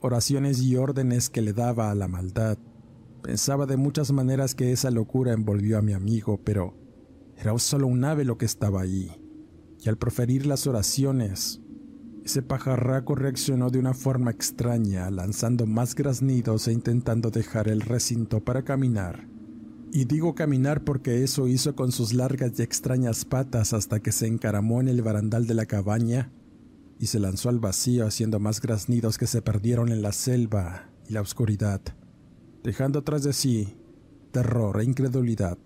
Oraciones 0.00 0.60
y 0.60 0.74
órdenes 0.76 1.30
que 1.30 1.40
le 1.40 1.52
daba 1.52 1.92
a 1.92 1.94
la 1.94 2.08
maldad. 2.08 2.58
Pensaba 3.22 3.64
de 3.66 3.76
muchas 3.76 4.10
maneras 4.10 4.56
que 4.56 4.72
esa 4.72 4.90
locura 4.90 5.32
envolvió 5.32 5.78
a 5.78 5.82
mi 5.82 5.92
amigo, 5.92 6.40
pero 6.42 6.74
era 7.38 7.58
solo 7.58 7.86
un 7.86 8.04
ave 8.04 8.24
lo 8.24 8.38
que 8.38 8.46
estaba 8.46 8.82
ahí. 8.82 9.10
Y 9.80 9.88
al 9.88 9.98
proferir 9.98 10.46
las 10.46 10.66
oraciones, 10.66 11.60
ese 12.24 12.42
pajarraco 12.42 13.14
reaccionó 13.14 13.70
de 13.70 13.78
una 13.78 13.94
forma 13.94 14.30
extraña, 14.30 15.10
lanzando 15.10 15.66
más 15.66 15.94
graznidos 15.94 16.68
e 16.68 16.72
intentando 16.72 17.30
dejar 17.30 17.68
el 17.68 17.82
recinto 17.82 18.42
para 18.42 18.62
caminar 18.62 19.34
y 19.94 20.06
digo 20.06 20.34
caminar 20.34 20.82
porque 20.82 21.22
eso 21.22 21.46
hizo 21.46 21.76
con 21.76 21.92
sus 21.92 22.14
largas 22.14 22.58
y 22.58 22.62
extrañas 22.62 23.24
patas 23.24 23.72
hasta 23.72 24.00
que 24.00 24.10
se 24.10 24.26
encaramó 24.26 24.80
en 24.80 24.88
el 24.88 25.02
barandal 25.02 25.46
de 25.46 25.54
la 25.54 25.66
cabaña 25.66 26.32
y 26.98 27.06
se 27.06 27.20
lanzó 27.20 27.48
al 27.48 27.60
vacío 27.60 28.04
haciendo 28.04 28.40
más 28.40 28.60
graznidos 28.60 29.18
que 29.18 29.28
se 29.28 29.40
perdieron 29.40 29.92
en 29.92 30.02
la 30.02 30.10
selva 30.10 30.90
y 31.08 31.12
la 31.12 31.20
oscuridad, 31.20 31.80
dejando 32.64 32.98
atrás 32.98 33.22
de 33.22 33.32
sí 33.32 33.76
terror 34.32 34.80
e 34.80 34.84
incredulidad. 34.84 35.58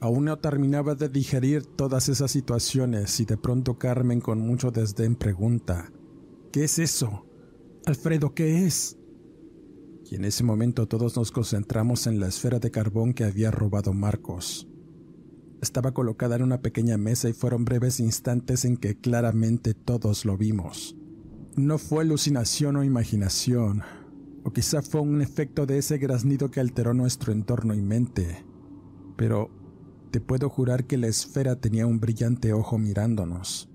Aún 0.00 0.26
no 0.26 0.38
terminaba 0.38 0.94
de 0.94 1.08
digerir 1.08 1.64
todas 1.64 2.08
esas 2.08 2.30
situaciones 2.30 3.18
y 3.20 3.24
de 3.24 3.36
pronto 3.36 3.78
Carmen 3.78 4.20
con 4.20 4.40
mucho 4.40 4.70
desdén 4.70 5.16
pregunta, 5.16 5.90
¿Qué 6.52 6.64
es 6.64 6.78
eso? 6.78 7.26
Alfredo, 7.86 8.34
¿qué 8.34 8.66
es? 8.66 8.96
y 10.10 10.14
en 10.14 10.24
ese 10.24 10.44
momento 10.44 10.86
todos 10.86 11.16
nos 11.16 11.32
concentramos 11.32 12.06
en 12.06 12.20
la 12.20 12.28
esfera 12.28 12.58
de 12.58 12.70
carbón 12.70 13.12
que 13.12 13.24
había 13.24 13.50
robado 13.50 13.92
Marcos. 13.92 14.68
Estaba 15.60 15.92
colocada 15.92 16.36
en 16.36 16.42
una 16.42 16.60
pequeña 16.60 16.96
mesa 16.96 17.28
y 17.28 17.32
fueron 17.32 17.64
breves 17.64 17.98
instantes 17.98 18.64
en 18.64 18.76
que 18.76 18.98
claramente 19.00 19.74
todos 19.74 20.24
lo 20.24 20.36
vimos. 20.36 20.96
No 21.56 21.78
fue 21.78 22.04
alucinación 22.04 22.76
o 22.76 22.84
imaginación, 22.84 23.82
O 24.44 24.52
quizá 24.52 24.80
fue 24.80 25.00
un 25.00 25.22
efecto 25.22 25.66
de 25.66 25.78
ese 25.78 25.98
graznido 25.98 26.52
que 26.52 26.60
alteró 26.60 26.94
nuestro 26.94 27.32
entorno 27.32 27.74
y 27.74 27.82
mente. 27.82 28.44
Pero 29.16 29.50
te 30.10 30.20
puedo 30.20 30.48
jurar 30.48 30.86
que 30.86 30.96
la 30.96 31.08
esfera 31.08 31.56
tenía 31.56 31.86
un 31.86 32.00
brillante 32.00 32.52
ojo 32.52 32.78
mirándonos. 32.78 33.68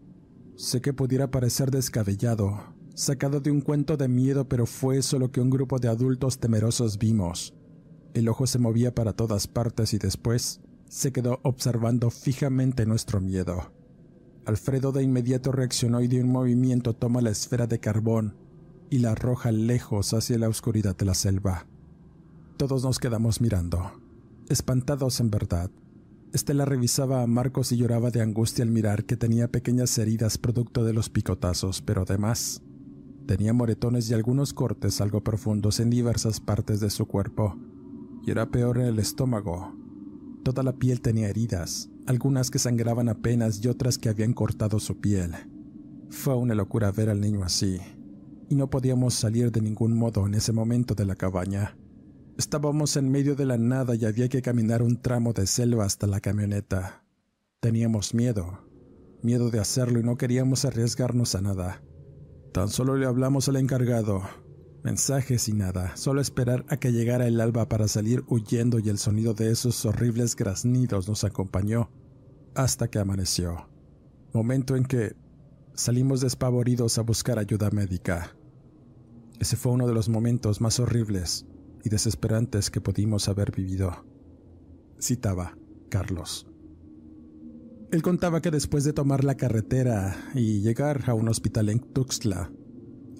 Sé 0.55 0.81
que 0.81 0.93
pudiera 0.93 1.31
parecer 1.31 1.71
descabellado, 1.71 2.61
sacado 2.93 3.39
de 3.39 3.51
un 3.51 3.61
cuento 3.61 3.97
de 3.97 4.07
miedo, 4.07 4.47
pero 4.47 4.65
fue 4.65 4.97
eso 4.97 5.19
lo 5.19 5.31
que 5.31 5.41
un 5.41 5.49
grupo 5.49 5.79
de 5.79 5.87
adultos 5.87 6.39
temerosos 6.39 6.97
vimos. 6.97 7.53
El 8.13 8.27
ojo 8.29 8.45
se 8.45 8.59
movía 8.59 8.93
para 8.93 9.13
todas 9.13 9.47
partes 9.47 9.93
y 9.93 9.97
después 9.97 10.61
se 10.87 11.11
quedó 11.11 11.39
observando 11.43 12.09
fijamente 12.09 12.85
nuestro 12.85 13.21
miedo. 13.21 13.71
Alfredo 14.45 14.91
de 14.91 15.03
inmediato 15.03 15.51
reaccionó 15.51 16.01
y 16.01 16.07
de 16.07 16.21
un 16.21 16.31
movimiento 16.31 16.93
toma 16.93 17.21
la 17.21 17.29
esfera 17.29 17.67
de 17.67 17.79
carbón 17.79 18.35
y 18.89 18.99
la 18.99 19.11
arroja 19.11 19.51
lejos 19.51 20.13
hacia 20.13 20.37
la 20.37 20.49
oscuridad 20.49 20.95
de 20.97 21.05
la 21.05 21.13
selva. 21.13 21.67
Todos 22.57 22.83
nos 22.83 22.99
quedamos 22.99 23.39
mirando, 23.39 23.91
espantados 24.49 25.19
en 25.21 25.31
verdad. 25.31 25.71
Estela 26.33 26.63
revisaba 26.63 27.23
a 27.23 27.27
Marcos 27.27 27.73
y 27.73 27.77
lloraba 27.77 28.09
de 28.09 28.21
angustia 28.21 28.63
al 28.63 28.71
mirar 28.71 29.03
que 29.03 29.17
tenía 29.17 29.49
pequeñas 29.49 29.97
heridas 29.97 30.37
producto 30.37 30.85
de 30.85 30.93
los 30.93 31.09
picotazos, 31.09 31.81
pero 31.81 32.03
además 32.03 32.61
tenía 33.25 33.51
moretones 33.51 34.09
y 34.09 34.13
algunos 34.13 34.53
cortes 34.53 35.01
algo 35.01 35.25
profundos 35.25 35.81
en 35.81 35.89
diversas 35.89 36.39
partes 36.39 36.79
de 36.79 36.89
su 36.89 37.05
cuerpo, 37.05 37.57
y 38.25 38.31
era 38.31 38.49
peor 38.49 38.77
en 38.77 38.85
el 38.85 38.99
estómago. 38.99 39.75
Toda 40.43 40.63
la 40.63 40.71
piel 40.71 41.01
tenía 41.01 41.27
heridas, 41.27 41.89
algunas 42.05 42.49
que 42.49 42.59
sangraban 42.59 43.09
apenas 43.09 43.63
y 43.63 43.67
otras 43.67 43.97
que 43.97 44.07
habían 44.07 44.33
cortado 44.33 44.79
su 44.79 45.01
piel. 45.01 45.33
Fue 46.09 46.35
una 46.35 46.55
locura 46.55 46.93
ver 46.93 47.09
al 47.09 47.19
niño 47.19 47.43
así, 47.43 47.77
y 48.47 48.55
no 48.55 48.69
podíamos 48.69 49.15
salir 49.15 49.51
de 49.51 49.59
ningún 49.59 49.97
modo 49.97 50.25
en 50.27 50.35
ese 50.35 50.53
momento 50.53 50.95
de 50.95 51.05
la 51.05 51.15
cabaña. 51.15 51.75
Estábamos 52.37 52.95
en 52.95 53.11
medio 53.11 53.35
de 53.35 53.45
la 53.45 53.57
nada 53.57 53.95
y 53.95 54.05
había 54.05 54.29
que 54.29 54.41
caminar 54.41 54.81
un 54.81 55.01
tramo 55.01 55.33
de 55.33 55.45
selva 55.45 55.85
hasta 55.85 56.07
la 56.07 56.21
camioneta. 56.21 57.03
Teníamos 57.59 58.13
miedo, 58.13 58.65
miedo 59.21 59.49
de 59.49 59.59
hacerlo 59.59 59.99
y 59.99 60.03
no 60.03 60.17
queríamos 60.17 60.63
arriesgarnos 60.63 61.35
a 61.35 61.41
nada. 61.41 61.83
Tan 62.53 62.69
solo 62.69 62.95
le 62.95 63.05
hablamos 63.05 63.49
al 63.49 63.57
encargado. 63.57 64.23
Mensajes 64.81 65.47
y 65.49 65.53
nada, 65.53 65.95
solo 65.97 66.21
esperar 66.21 66.65
a 66.69 66.77
que 66.77 66.91
llegara 66.91 67.27
el 67.27 67.39
alba 67.39 67.67
para 67.69 67.87
salir 67.87 68.23
huyendo 68.27 68.79
y 68.79 68.89
el 68.89 68.97
sonido 68.97 69.33
de 69.33 69.51
esos 69.51 69.85
horribles 69.85 70.35
graznidos 70.35 71.07
nos 71.07 71.23
acompañó 71.23 71.91
hasta 72.55 72.87
que 72.87 72.97
amaneció. 72.97 73.69
Momento 74.33 74.75
en 74.75 74.85
que 74.85 75.15
salimos 75.75 76.21
despavoridos 76.21 76.97
a 76.97 77.01
buscar 77.03 77.37
ayuda 77.37 77.69
médica. 77.71 78.35
Ese 79.39 79.57
fue 79.57 79.73
uno 79.73 79.85
de 79.85 79.93
los 79.93 80.09
momentos 80.09 80.61
más 80.61 80.79
horribles 80.79 81.45
y 81.83 81.89
desesperantes 81.89 82.69
que 82.69 82.81
pudimos 82.81 83.27
haber 83.27 83.51
vivido. 83.51 84.05
Citaba 84.99 85.57
Carlos. 85.89 86.47
Él 87.91 88.01
contaba 88.01 88.41
que 88.41 88.51
después 88.51 88.83
de 88.83 88.93
tomar 88.93 89.23
la 89.23 89.35
carretera 89.35 90.15
y 90.33 90.61
llegar 90.61 91.09
a 91.09 91.13
un 91.13 91.27
hospital 91.27 91.69
en 91.69 91.79
Tuxtla, 91.79 92.51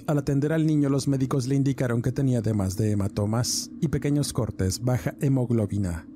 al 0.08 0.18
atender 0.18 0.54
al 0.54 0.66
niño 0.66 0.90
los 0.90 1.08
médicos 1.08 1.48
le 1.48 1.56
indicaron 1.56 2.02
que 2.02 2.12
tenía 2.12 2.40
además 2.40 2.78
de 2.78 2.92
hematomas 2.92 3.70
y 3.82 3.90
pequeños 3.90 4.34
cortes, 4.34 4.82
baja 4.82 5.16
hemoglobina. 5.20 6.08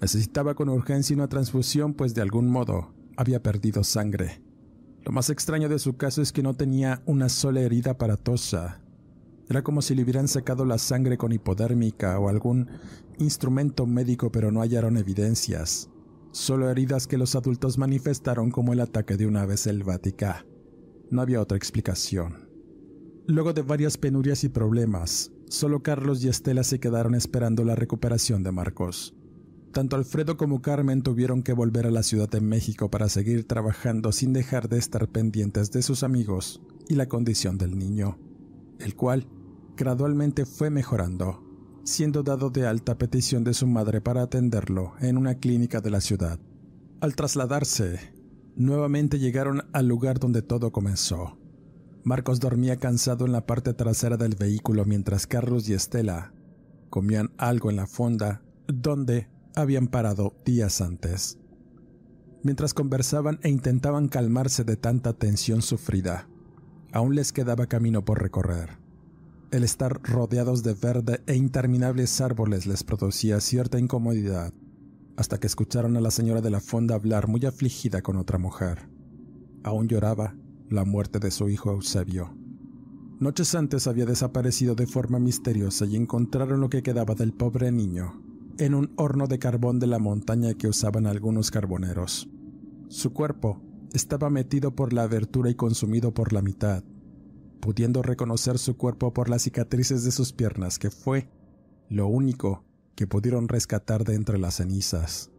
Necesitaba 0.00 0.54
con 0.54 0.68
urgencia 0.68 1.16
una 1.16 1.28
transfusión 1.28 1.94
pues 1.94 2.14
de 2.14 2.22
algún 2.22 2.48
modo 2.48 2.94
había 3.16 3.42
perdido 3.42 3.82
sangre. 3.82 4.42
Lo 5.04 5.12
más 5.12 5.28
extraño 5.30 5.68
de 5.68 5.78
su 5.78 5.96
caso 5.96 6.22
es 6.22 6.32
que 6.32 6.42
no 6.42 6.54
tenía 6.54 7.02
una 7.04 7.28
sola 7.28 7.60
herida 7.60 7.92
aparatosa 7.92 8.80
era 9.48 9.62
como 9.62 9.80
si 9.80 9.94
le 9.94 10.02
hubieran 10.02 10.28
sacado 10.28 10.64
la 10.64 10.78
sangre 10.78 11.16
con 11.16 11.32
hipodérmica 11.32 12.18
o 12.18 12.28
algún 12.28 12.68
instrumento 13.18 13.86
médico, 13.86 14.30
pero 14.30 14.52
no 14.52 14.60
hallaron 14.60 14.96
evidencias. 14.96 15.90
Solo 16.32 16.70
heridas 16.70 17.06
que 17.06 17.16
los 17.16 17.34
adultos 17.34 17.78
manifestaron 17.78 18.50
como 18.50 18.72
el 18.72 18.80
ataque 18.80 19.16
de 19.16 19.26
una 19.26 19.42
ave 19.42 19.56
selvática. 19.56 20.44
No 21.10 21.22
había 21.22 21.40
otra 21.40 21.56
explicación. 21.56 22.48
Luego 23.26 23.54
de 23.54 23.62
varias 23.62 23.96
penurias 23.96 24.44
y 24.44 24.50
problemas, 24.50 25.32
solo 25.48 25.82
Carlos 25.82 26.22
y 26.22 26.28
Estela 26.28 26.62
se 26.62 26.78
quedaron 26.78 27.14
esperando 27.14 27.64
la 27.64 27.74
recuperación 27.74 28.42
de 28.42 28.52
Marcos. 28.52 29.14
Tanto 29.72 29.96
Alfredo 29.96 30.36
como 30.36 30.62
Carmen 30.62 31.02
tuvieron 31.02 31.42
que 31.42 31.52
volver 31.52 31.86
a 31.86 31.90
la 31.90 32.02
Ciudad 32.02 32.28
de 32.28 32.40
México 32.40 32.90
para 32.90 33.08
seguir 33.08 33.46
trabajando 33.46 34.12
sin 34.12 34.32
dejar 34.32 34.68
de 34.68 34.78
estar 34.78 35.08
pendientes 35.08 35.70
de 35.70 35.82
sus 35.82 36.02
amigos 36.02 36.62
y 36.88 36.94
la 36.94 37.06
condición 37.06 37.58
del 37.58 37.78
niño, 37.78 38.18
el 38.78 38.94
cual 38.94 39.26
gradualmente 39.78 40.44
fue 40.44 40.68
mejorando, 40.68 41.42
siendo 41.84 42.22
dado 42.22 42.50
de 42.50 42.66
alta 42.66 42.98
petición 42.98 43.44
de 43.44 43.54
su 43.54 43.66
madre 43.66 44.00
para 44.00 44.22
atenderlo 44.22 44.94
en 45.00 45.16
una 45.16 45.36
clínica 45.36 45.80
de 45.80 45.90
la 45.90 46.00
ciudad. 46.00 46.38
Al 47.00 47.14
trasladarse, 47.14 48.12
nuevamente 48.56 49.20
llegaron 49.20 49.62
al 49.72 49.86
lugar 49.86 50.18
donde 50.18 50.42
todo 50.42 50.72
comenzó. 50.72 51.38
Marcos 52.02 52.40
dormía 52.40 52.76
cansado 52.76 53.24
en 53.24 53.32
la 53.32 53.46
parte 53.46 53.72
trasera 53.72 54.16
del 54.16 54.34
vehículo 54.34 54.84
mientras 54.84 55.26
Carlos 55.26 55.68
y 55.68 55.74
Estela 55.74 56.32
comían 56.90 57.30
algo 57.38 57.70
en 57.70 57.76
la 57.76 57.86
fonda 57.86 58.42
donde 58.66 59.28
habían 59.54 59.86
parado 59.86 60.34
días 60.44 60.80
antes. 60.80 61.38
Mientras 62.42 62.74
conversaban 62.74 63.38
e 63.42 63.48
intentaban 63.48 64.08
calmarse 64.08 64.64
de 64.64 64.76
tanta 64.76 65.12
tensión 65.12 65.62
sufrida, 65.62 66.28
aún 66.92 67.14
les 67.14 67.32
quedaba 67.32 67.66
camino 67.66 68.04
por 68.04 68.20
recorrer. 68.22 68.87
El 69.50 69.64
estar 69.64 70.02
rodeados 70.02 70.62
de 70.62 70.74
verde 70.74 71.22
e 71.26 71.34
interminables 71.34 72.20
árboles 72.20 72.66
les 72.66 72.84
producía 72.84 73.40
cierta 73.40 73.78
incomodidad, 73.78 74.52
hasta 75.16 75.40
que 75.40 75.46
escucharon 75.46 75.96
a 75.96 76.02
la 76.02 76.10
señora 76.10 76.42
de 76.42 76.50
la 76.50 76.60
fonda 76.60 76.94
hablar 76.94 77.28
muy 77.28 77.46
afligida 77.46 78.02
con 78.02 78.16
otra 78.16 78.36
mujer. 78.36 78.90
Aún 79.64 79.88
lloraba 79.88 80.36
la 80.68 80.84
muerte 80.84 81.18
de 81.18 81.30
su 81.30 81.48
hijo 81.48 81.72
Eusebio. 81.72 82.36
Noches 83.20 83.54
antes 83.54 83.86
había 83.86 84.04
desaparecido 84.04 84.74
de 84.74 84.86
forma 84.86 85.18
misteriosa 85.18 85.86
y 85.86 85.96
encontraron 85.96 86.60
lo 86.60 86.68
que 86.68 86.82
quedaba 86.82 87.14
del 87.14 87.32
pobre 87.32 87.72
niño 87.72 88.22
en 88.58 88.74
un 88.74 88.92
horno 88.96 89.28
de 89.28 89.38
carbón 89.38 89.78
de 89.78 89.86
la 89.86 89.98
montaña 89.98 90.52
que 90.54 90.68
usaban 90.68 91.06
algunos 91.06 91.50
carboneros. 91.50 92.28
Su 92.88 93.14
cuerpo 93.14 93.62
estaba 93.94 94.28
metido 94.28 94.74
por 94.74 94.92
la 94.92 95.04
abertura 95.04 95.48
y 95.48 95.54
consumido 95.54 96.12
por 96.12 96.32
la 96.32 96.42
mitad, 96.42 96.84
pudiendo 97.60 98.02
reconocer 98.02 98.58
su 98.58 98.76
cuerpo 98.76 99.12
por 99.12 99.28
las 99.28 99.42
cicatrices 99.42 100.04
de 100.04 100.10
sus 100.10 100.32
piernas, 100.32 100.78
que 100.78 100.90
fue 100.90 101.28
lo 101.88 102.06
único 102.06 102.64
que 102.94 103.06
pudieron 103.06 103.48
rescatar 103.48 104.04
de 104.04 104.14
entre 104.14 104.38
las 104.38 104.56
cenizas. 104.56 105.30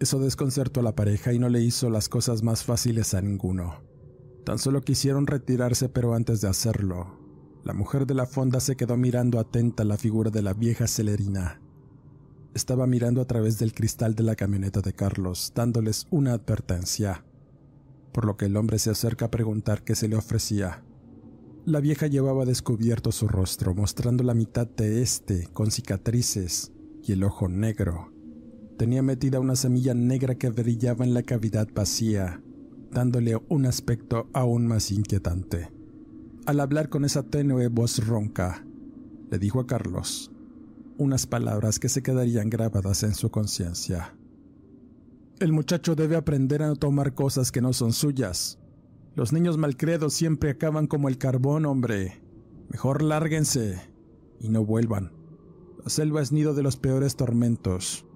Eso 0.00 0.18
desconcertó 0.18 0.80
a 0.80 0.82
la 0.82 0.94
pareja 0.94 1.32
y 1.32 1.38
no 1.38 1.48
le 1.48 1.60
hizo 1.60 1.88
las 1.88 2.08
cosas 2.08 2.42
más 2.42 2.64
fáciles 2.64 3.14
a 3.14 3.22
ninguno. 3.22 3.82
Tan 4.44 4.58
solo 4.58 4.80
quisieron 4.80 5.26
retirarse, 5.26 5.88
pero 5.88 6.14
antes 6.14 6.40
de 6.40 6.48
hacerlo, 6.48 7.18
la 7.64 7.72
mujer 7.72 8.06
de 8.06 8.14
la 8.14 8.26
fonda 8.26 8.58
se 8.58 8.74
quedó 8.74 8.96
mirando 8.96 9.38
atenta 9.38 9.84
la 9.84 9.96
figura 9.96 10.30
de 10.30 10.42
la 10.42 10.52
vieja 10.52 10.88
celerina. 10.88 11.60
Estaba 12.54 12.86
mirando 12.86 13.20
a 13.20 13.26
través 13.26 13.58
del 13.58 13.72
cristal 13.72 14.14
de 14.16 14.24
la 14.24 14.34
camioneta 14.34 14.80
de 14.80 14.92
Carlos, 14.92 15.52
dándoles 15.54 16.08
una 16.10 16.32
advertencia, 16.32 17.24
por 18.12 18.26
lo 18.26 18.36
que 18.36 18.46
el 18.46 18.56
hombre 18.56 18.78
se 18.78 18.90
acerca 18.90 19.26
a 19.26 19.30
preguntar 19.30 19.84
qué 19.84 19.94
se 19.94 20.08
le 20.08 20.16
ofrecía. 20.16 20.82
La 21.64 21.78
vieja 21.78 22.08
llevaba 22.08 22.44
descubierto 22.44 23.12
su 23.12 23.28
rostro, 23.28 23.72
mostrando 23.72 24.24
la 24.24 24.34
mitad 24.34 24.66
de 24.66 25.00
este 25.00 25.46
con 25.52 25.70
cicatrices 25.70 26.72
y 27.04 27.12
el 27.12 27.22
ojo 27.22 27.48
negro. 27.48 28.12
Tenía 28.76 29.00
metida 29.02 29.38
una 29.38 29.54
semilla 29.54 29.94
negra 29.94 30.34
que 30.34 30.50
brillaba 30.50 31.04
en 31.04 31.14
la 31.14 31.22
cavidad 31.22 31.68
vacía, 31.72 32.42
dándole 32.90 33.40
un 33.48 33.66
aspecto 33.66 34.28
aún 34.32 34.66
más 34.66 34.90
inquietante. 34.90 35.70
Al 36.46 36.58
hablar 36.58 36.88
con 36.88 37.04
esa 37.04 37.22
tenue 37.22 37.68
voz 37.68 38.04
ronca, 38.04 38.66
le 39.30 39.38
dijo 39.38 39.60
a 39.60 39.66
Carlos 39.66 40.32
unas 40.98 41.26
palabras 41.26 41.78
que 41.78 41.88
se 41.88 42.02
quedarían 42.02 42.50
grabadas 42.50 43.04
en 43.04 43.14
su 43.14 43.30
conciencia. 43.30 44.16
El 45.38 45.52
muchacho 45.52 45.94
debe 45.94 46.16
aprender 46.16 46.62
a 46.62 46.66
no 46.66 46.76
tomar 46.76 47.14
cosas 47.14 47.52
que 47.52 47.60
no 47.60 47.72
son 47.72 47.92
suyas, 47.92 48.58
los 49.14 49.32
niños 49.32 49.58
malcredos 49.58 50.14
siempre 50.14 50.50
acaban 50.50 50.86
como 50.86 51.08
el 51.08 51.18
carbón, 51.18 51.66
hombre. 51.66 52.22
Mejor 52.70 53.02
lárguense 53.02 53.78
y 54.40 54.48
no 54.48 54.64
vuelvan. 54.64 55.12
La 55.84 55.90
selva 55.90 56.22
es 56.22 56.32
nido 56.32 56.54
de 56.54 56.62
los 56.62 56.76
peores 56.78 57.16
tormentos. 57.16 58.06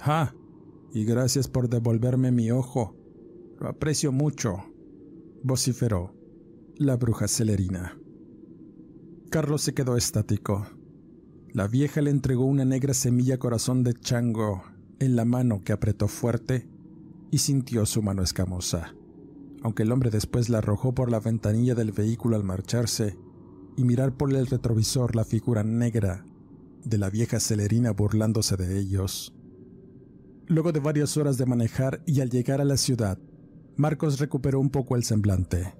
¡Ja! 0.00 0.34
Y 0.92 1.04
gracias 1.04 1.48
por 1.48 1.68
devolverme 1.68 2.32
mi 2.32 2.50
ojo. 2.50 2.96
Lo 3.60 3.68
aprecio 3.68 4.10
mucho. 4.10 4.64
vociferó 5.42 6.14
la 6.76 6.96
bruja 6.96 7.28
celerina. 7.28 7.98
Carlos 9.30 9.62
se 9.62 9.74
quedó 9.74 9.96
estático. 9.96 10.66
La 11.52 11.68
vieja 11.68 12.00
le 12.00 12.10
entregó 12.10 12.46
una 12.46 12.64
negra 12.64 12.94
semilla 12.94 13.38
corazón 13.38 13.82
de 13.84 13.94
chango 13.94 14.62
en 14.98 15.16
la 15.16 15.24
mano 15.24 15.62
que 15.62 15.72
apretó 15.72 16.08
fuerte 16.08 16.68
y 17.30 17.38
sintió 17.38 17.84
su 17.84 18.00
mano 18.00 18.22
escamosa 18.22 18.94
aunque 19.62 19.82
el 19.82 19.92
hombre 19.92 20.10
después 20.10 20.48
la 20.48 20.58
arrojó 20.58 20.94
por 20.94 21.10
la 21.10 21.20
ventanilla 21.20 21.74
del 21.74 21.92
vehículo 21.92 22.36
al 22.36 22.44
marcharse 22.44 23.16
y 23.76 23.84
mirar 23.84 24.16
por 24.16 24.32
el 24.32 24.46
retrovisor 24.46 25.14
la 25.14 25.24
figura 25.24 25.62
negra 25.62 26.24
de 26.84 26.98
la 26.98 27.10
vieja 27.10 27.40
celerina 27.40 27.92
burlándose 27.92 28.56
de 28.56 28.78
ellos. 28.78 29.34
Luego 30.46 30.72
de 30.72 30.80
varias 30.80 31.16
horas 31.16 31.36
de 31.36 31.46
manejar 31.46 32.02
y 32.06 32.20
al 32.20 32.30
llegar 32.30 32.60
a 32.60 32.64
la 32.64 32.76
ciudad, 32.76 33.18
Marcos 33.76 34.18
recuperó 34.18 34.60
un 34.60 34.70
poco 34.70 34.96
el 34.96 35.04
semblante. 35.04 35.74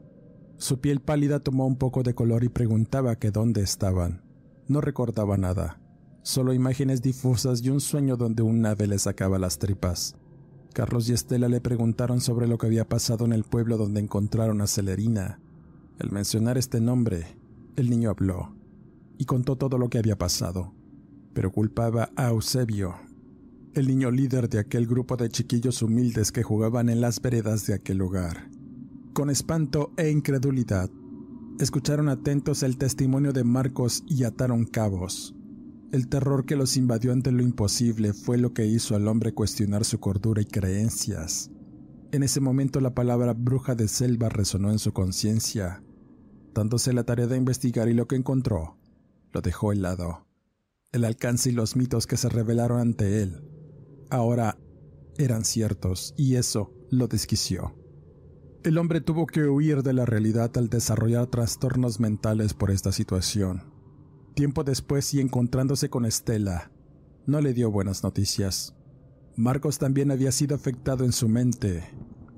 Su 0.58 0.80
piel 0.80 1.00
pálida 1.00 1.40
tomó 1.40 1.66
un 1.66 1.76
poco 1.76 2.02
de 2.02 2.14
color 2.14 2.44
y 2.44 2.48
preguntaba 2.48 3.16
que 3.16 3.30
dónde 3.30 3.62
estaban. 3.62 4.22
No 4.66 4.80
recordaba 4.80 5.38
nada, 5.38 5.80
solo 6.22 6.52
imágenes 6.52 7.00
difusas 7.00 7.62
y 7.62 7.70
un 7.70 7.80
sueño 7.80 8.16
donde 8.16 8.42
un 8.42 8.66
ave 8.66 8.86
le 8.86 8.98
sacaba 8.98 9.38
las 9.38 9.58
tripas. 9.58 10.17
Carlos 10.78 11.08
y 11.08 11.12
Estela 11.12 11.48
le 11.48 11.60
preguntaron 11.60 12.20
sobre 12.20 12.46
lo 12.46 12.56
que 12.56 12.68
había 12.68 12.88
pasado 12.88 13.24
en 13.24 13.32
el 13.32 13.42
pueblo 13.42 13.76
donde 13.76 13.98
encontraron 13.98 14.60
a 14.60 14.68
Celerina. 14.68 15.40
Al 15.98 16.12
mencionar 16.12 16.56
este 16.56 16.80
nombre, 16.80 17.26
el 17.74 17.90
niño 17.90 18.10
habló 18.10 18.54
y 19.18 19.24
contó 19.24 19.56
todo 19.56 19.76
lo 19.76 19.88
que 19.88 19.98
había 19.98 20.16
pasado, 20.16 20.72
pero 21.34 21.50
culpaba 21.50 22.10
a 22.14 22.28
Eusebio, 22.28 22.94
el 23.74 23.88
niño 23.88 24.12
líder 24.12 24.48
de 24.48 24.60
aquel 24.60 24.86
grupo 24.86 25.16
de 25.16 25.28
chiquillos 25.30 25.82
humildes 25.82 26.30
que 26.30 26.44
jugaban 26.44 26.88
en 26.90 27.00
las 27.00 27.20
veredas 27.20 27.66
de 27.66 27.74
aquel 27.74 27.98
lugar. 27.98 28.48
Con 29.14 29.30
espanto 29.30 29.90
e 29.96 30.10
incredulidad, 30.10 30.88
escucharon 31.58 32.08
atentos 32.08 32.62
el 32.62 32.78
testimonio 32.78 33.32
de 33.32 33.42
Marcos 33.42 34.04
y 34.06 34.22
ataron 34.22 34.64
cabos. 34.64 35.34
El 35.90 36.08
terror 36.08 36.44
que 36.44 36.56
los 36.56 36.76
invadió 36.76 37.12
ante 37.12 37.32
lo 37.32 37.42
imposible 37.42 38.12
fue 38.12 38.36
lo 38.36 38.52
que 38.52 38.66
hizo 38.66 38.94
al 38.94 39.08
hombre 39.08 39.32
cuestionar 39.32 39.86
su 39.86 39.98
cordura 40.00 40.42
y 40.42 40.44
creencias. 40.44 41.50
En 42.12 42.22
ese 42.22 42.40
momento 42.40 42.80
la 42.80 42.94
palabra 42.94 43.32
bruja 43.32 43.74
de 43.74 43.88
selva 43.88 44.28
resonó 44.28 44.70
en 44.70 44.78
su 44.78 44.92
conciencia, 44.92 45.82
dándose 46.52 46.92
la 46.92 47.04
tarea 47.04 47.26
de 47.26 47.38
investigar 47.38 47.88
y 47.88 47.94
lo 47.94 48.06
que 48.06 48.16
encontró 48.16 48.76
lo 49.32 49.40
dejó 49.40 49.72
helado. 49.72 50.26
El 50.92 51.04
alcance 51.04 51.50
y 51.50 51.52
los 51.52 51.74
mitos 51.74 52.06
que 52.06 52.18
se 52.18 52.28
revelaron 52.28 52.80
ante 52.80 53.22
él 53.22 53.42
ahora 54.10 54.58
eran 55.16 55.44
ciertos 55.44 56.14
y 56.16 56.36
eso 56.36 56.72
lo 56.90 57.08
desquició. 57.08 57.74
El 58.62 58.76
hombre 58.76 59.00
tuvo 59.00 59.26
que 59.26 59.44
huir 59.44 59.82
de 59.82 59.92
la 59.92 60.04
realidad 60.04 60.50
al 60.56 60.68
desarrollar 60.68 61.28
trastornos 61.28 61.98
mentales 62.00 62.52
por 62.54 62.70
esta 62.70 62.92
situación. 62.92 63.77
Tiempo 64.38 64.62
después 64.62 65.12
y 65.14 65.20
encontrándose 65.20 65.90
con 65.90 66.04
Estela, 66.06 66.70
no 67.26 67.40
le 67.40 67.52
dio 67.54 67.72
buenas 67.72 68.04
noticias. 68.04 68.72
Marcos 69.34 69.78
también 69.78 70.12
había 70.12 70.30
sido 70.30 70.54
afectado 70.54 71.04
en 71.04 71.10
su 71.10 71.28
mente. 71.28 71.82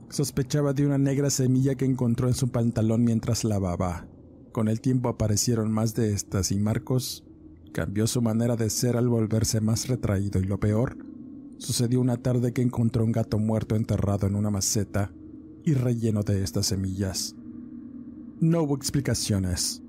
Sospechaba 0.08 0.72
de 0.72 0.86
una 0.86 0.96
negra 0.96 1.28
semilla 1.28 1.74
que 1.74 1.84
encontró 1.84 2.28
en 2.28 2.32
su 2.32 2.48
pantalón 2.48 3.04
mientras 3.04 3.44
lavaba. 3.44 4.06
Con 4.50 4.68
el 4.68 4.80
tiempo 4.80 5.10
aparecieron 5.10 5.70
más 5.70 5.94
de 5.94 6.14
estas 6.14 6.52
y 6.52 6.58
Marcos 6.58 7.22
cambió 7.74 8.06
su 8.06 8.22
manera 8.22 8.56
de 8.56 8.70
ser 8.70 8.96
al 8.96 9.10
volverse 9.10 9.60
más 9.60 9.86
retraído 9.86 10.40
y 10.40 10.44
lo 10.44 10.58
peor, 10.58 10.96
sucedió 11.58 12.00
una 12.00 12.16
tarde 12.16 12.54
que 12.54 12.62
encontró 12.62 13.04
un 13.04 13.12
gato 13.12 13.38
muerto 13.38 13.76
enterrado 13.76 14.26
en 14.26 14.36
una 14.36 14.48
maceta 14.48 15.12
y 15.64 15.74
relleno 15.74 16.22
de 16.22 16.44
estas 16.44 16.64
semillas. 16.64 17.36
No 18.40 18.62
hubo 18.62 18.74
explicaciones. 18.74 19.82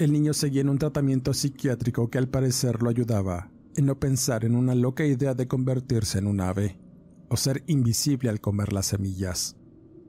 El 0.00 0.14
niño 0.14 0.32
seguía 0.32 0.62
en 0.62 0.70
un 0.70 0.78
tratamiento 0.78 1.34
psiquiátrico 1.34 2.08
que 2.08 2.16
al 2.16 2.26
parecer 2.26 2.82
lo 2.82 2.88
ayudaba 2.88 3.50
en 3.76 3.84
no 3.84 4.00
pensar 4.00 4.46
en 4.46 4.56
una 4.56 4.74
loca 4.74 5.04
idea 5.04 5.34
de 5.34 5.46
convertirse 5.46 6.16
en 6.16 6.26
un 6.26 6.40
ave 6.40 6.80
o 7.28 7.36
ser 7.36 7.62
invisible 7.66 8.30
al 8.30 8.40
comer 8.40 8.72
las 8.72 8.86
semillas. 8.86 9.58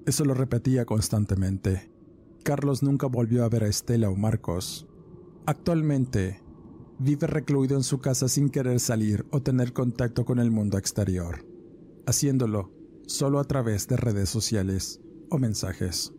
Eso 0.05 0.23
lo 0.23 0.33
repetía 0.33 0.85
constantemente. 0.85 1.91
Carlos 2.41 2.83
nunca 2.83 3.07
volvió 3.07 3.43
a 3.43 3.49
ver 3.49 3.65
a 3.65 3.67
Estela 3.67 4.09
o 4.09 4.15
Marcos. 4.15 4.87
Actualmente, 5.45 6.41
vive 6.97 7.27
recluido 7.27 7.75
en 7.75 7.83
su 7.83 7.99
casa 7.99 8.29
sin 8.29 8.47
querer 8.47 8.79
salir 8.79 9.25
o 9.29 9.41
tener 9.41 9.73
contacto 9.73 10.23
con 10.23 10.39
el 10.39 10.51
mundo 10.51 10.77
exterior, 10.77 11.45
haciéndolo 12.05 12.71
solo 13.07 13.39
a 13.39 13.43
través 13.43 13.89
de 13.89 13.97
redes 13.97 14.29
sociales 14.29 15.01
o 15.29 15.37
mensajes. 15.37 16.13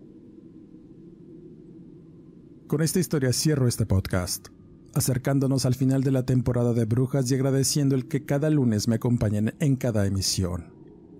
Con 2.72 2.80
esta 2.80 3.00
historia 3.00 3.34
cierro 3.34 3.68
este 3.68 3.84
podcast, 3.84 4.48
acercándonos 4.94 5.66
al 5.66 5.74
final 5.74 6.02
de 6.02 6.10
la 6.10 6.22
temporada 6.22 6.72
de 6.72 6.86
Brujas 6.86 7.30
y 7.30 7.34
agradeciendo 7.34 7.94
el 7.94 8.08
que 8.08 8.24
cada 8.24 8.48
lunes 8.48 8.88
me 8.88 8.94
acompañen 8.94 9.54
en 9.60 9.76
cada 9.76 10.06
emisión. 10.06 10.72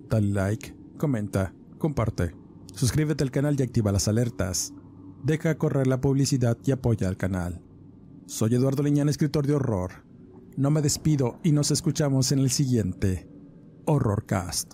Dale 0.09 0.29
like, 0.29 0.75
comenta, 0.97 1.53
comparte, 1.77 2.35
suscríbete 2.73 3.23
al 3.23 3.29
canal 3.29 3.55
y 3.59 3.61
activa 3.61 3.91
las 3.91 4.07
alertas. 4.07 4.73
Deja 5.23 5.59
correr 5.59 5.85
la 5.85 6.01
publicidad 6.01 6.57
y 6.65 6.71
apoya 6.71 7.07
al 7.07 7.17
canal. 7.17 7.61
Soy 8.25 8.55
Eduardo 8.55 8.81
Leñán, 8.81 9.07
escritor 9.07 9.45
de 9.45 9.53
horror. 9.53 9.91
No 10.57 10.71
me 10.71 10.81
despido 10.81 11.39
y 11.43 11.51
nos 11.51 11.69
escuchamos 11.69 12.31
en 12.31 12.39
el 12.39 12.49
siguiente 12.49 13.29
Horrorcast. 13.85 14.73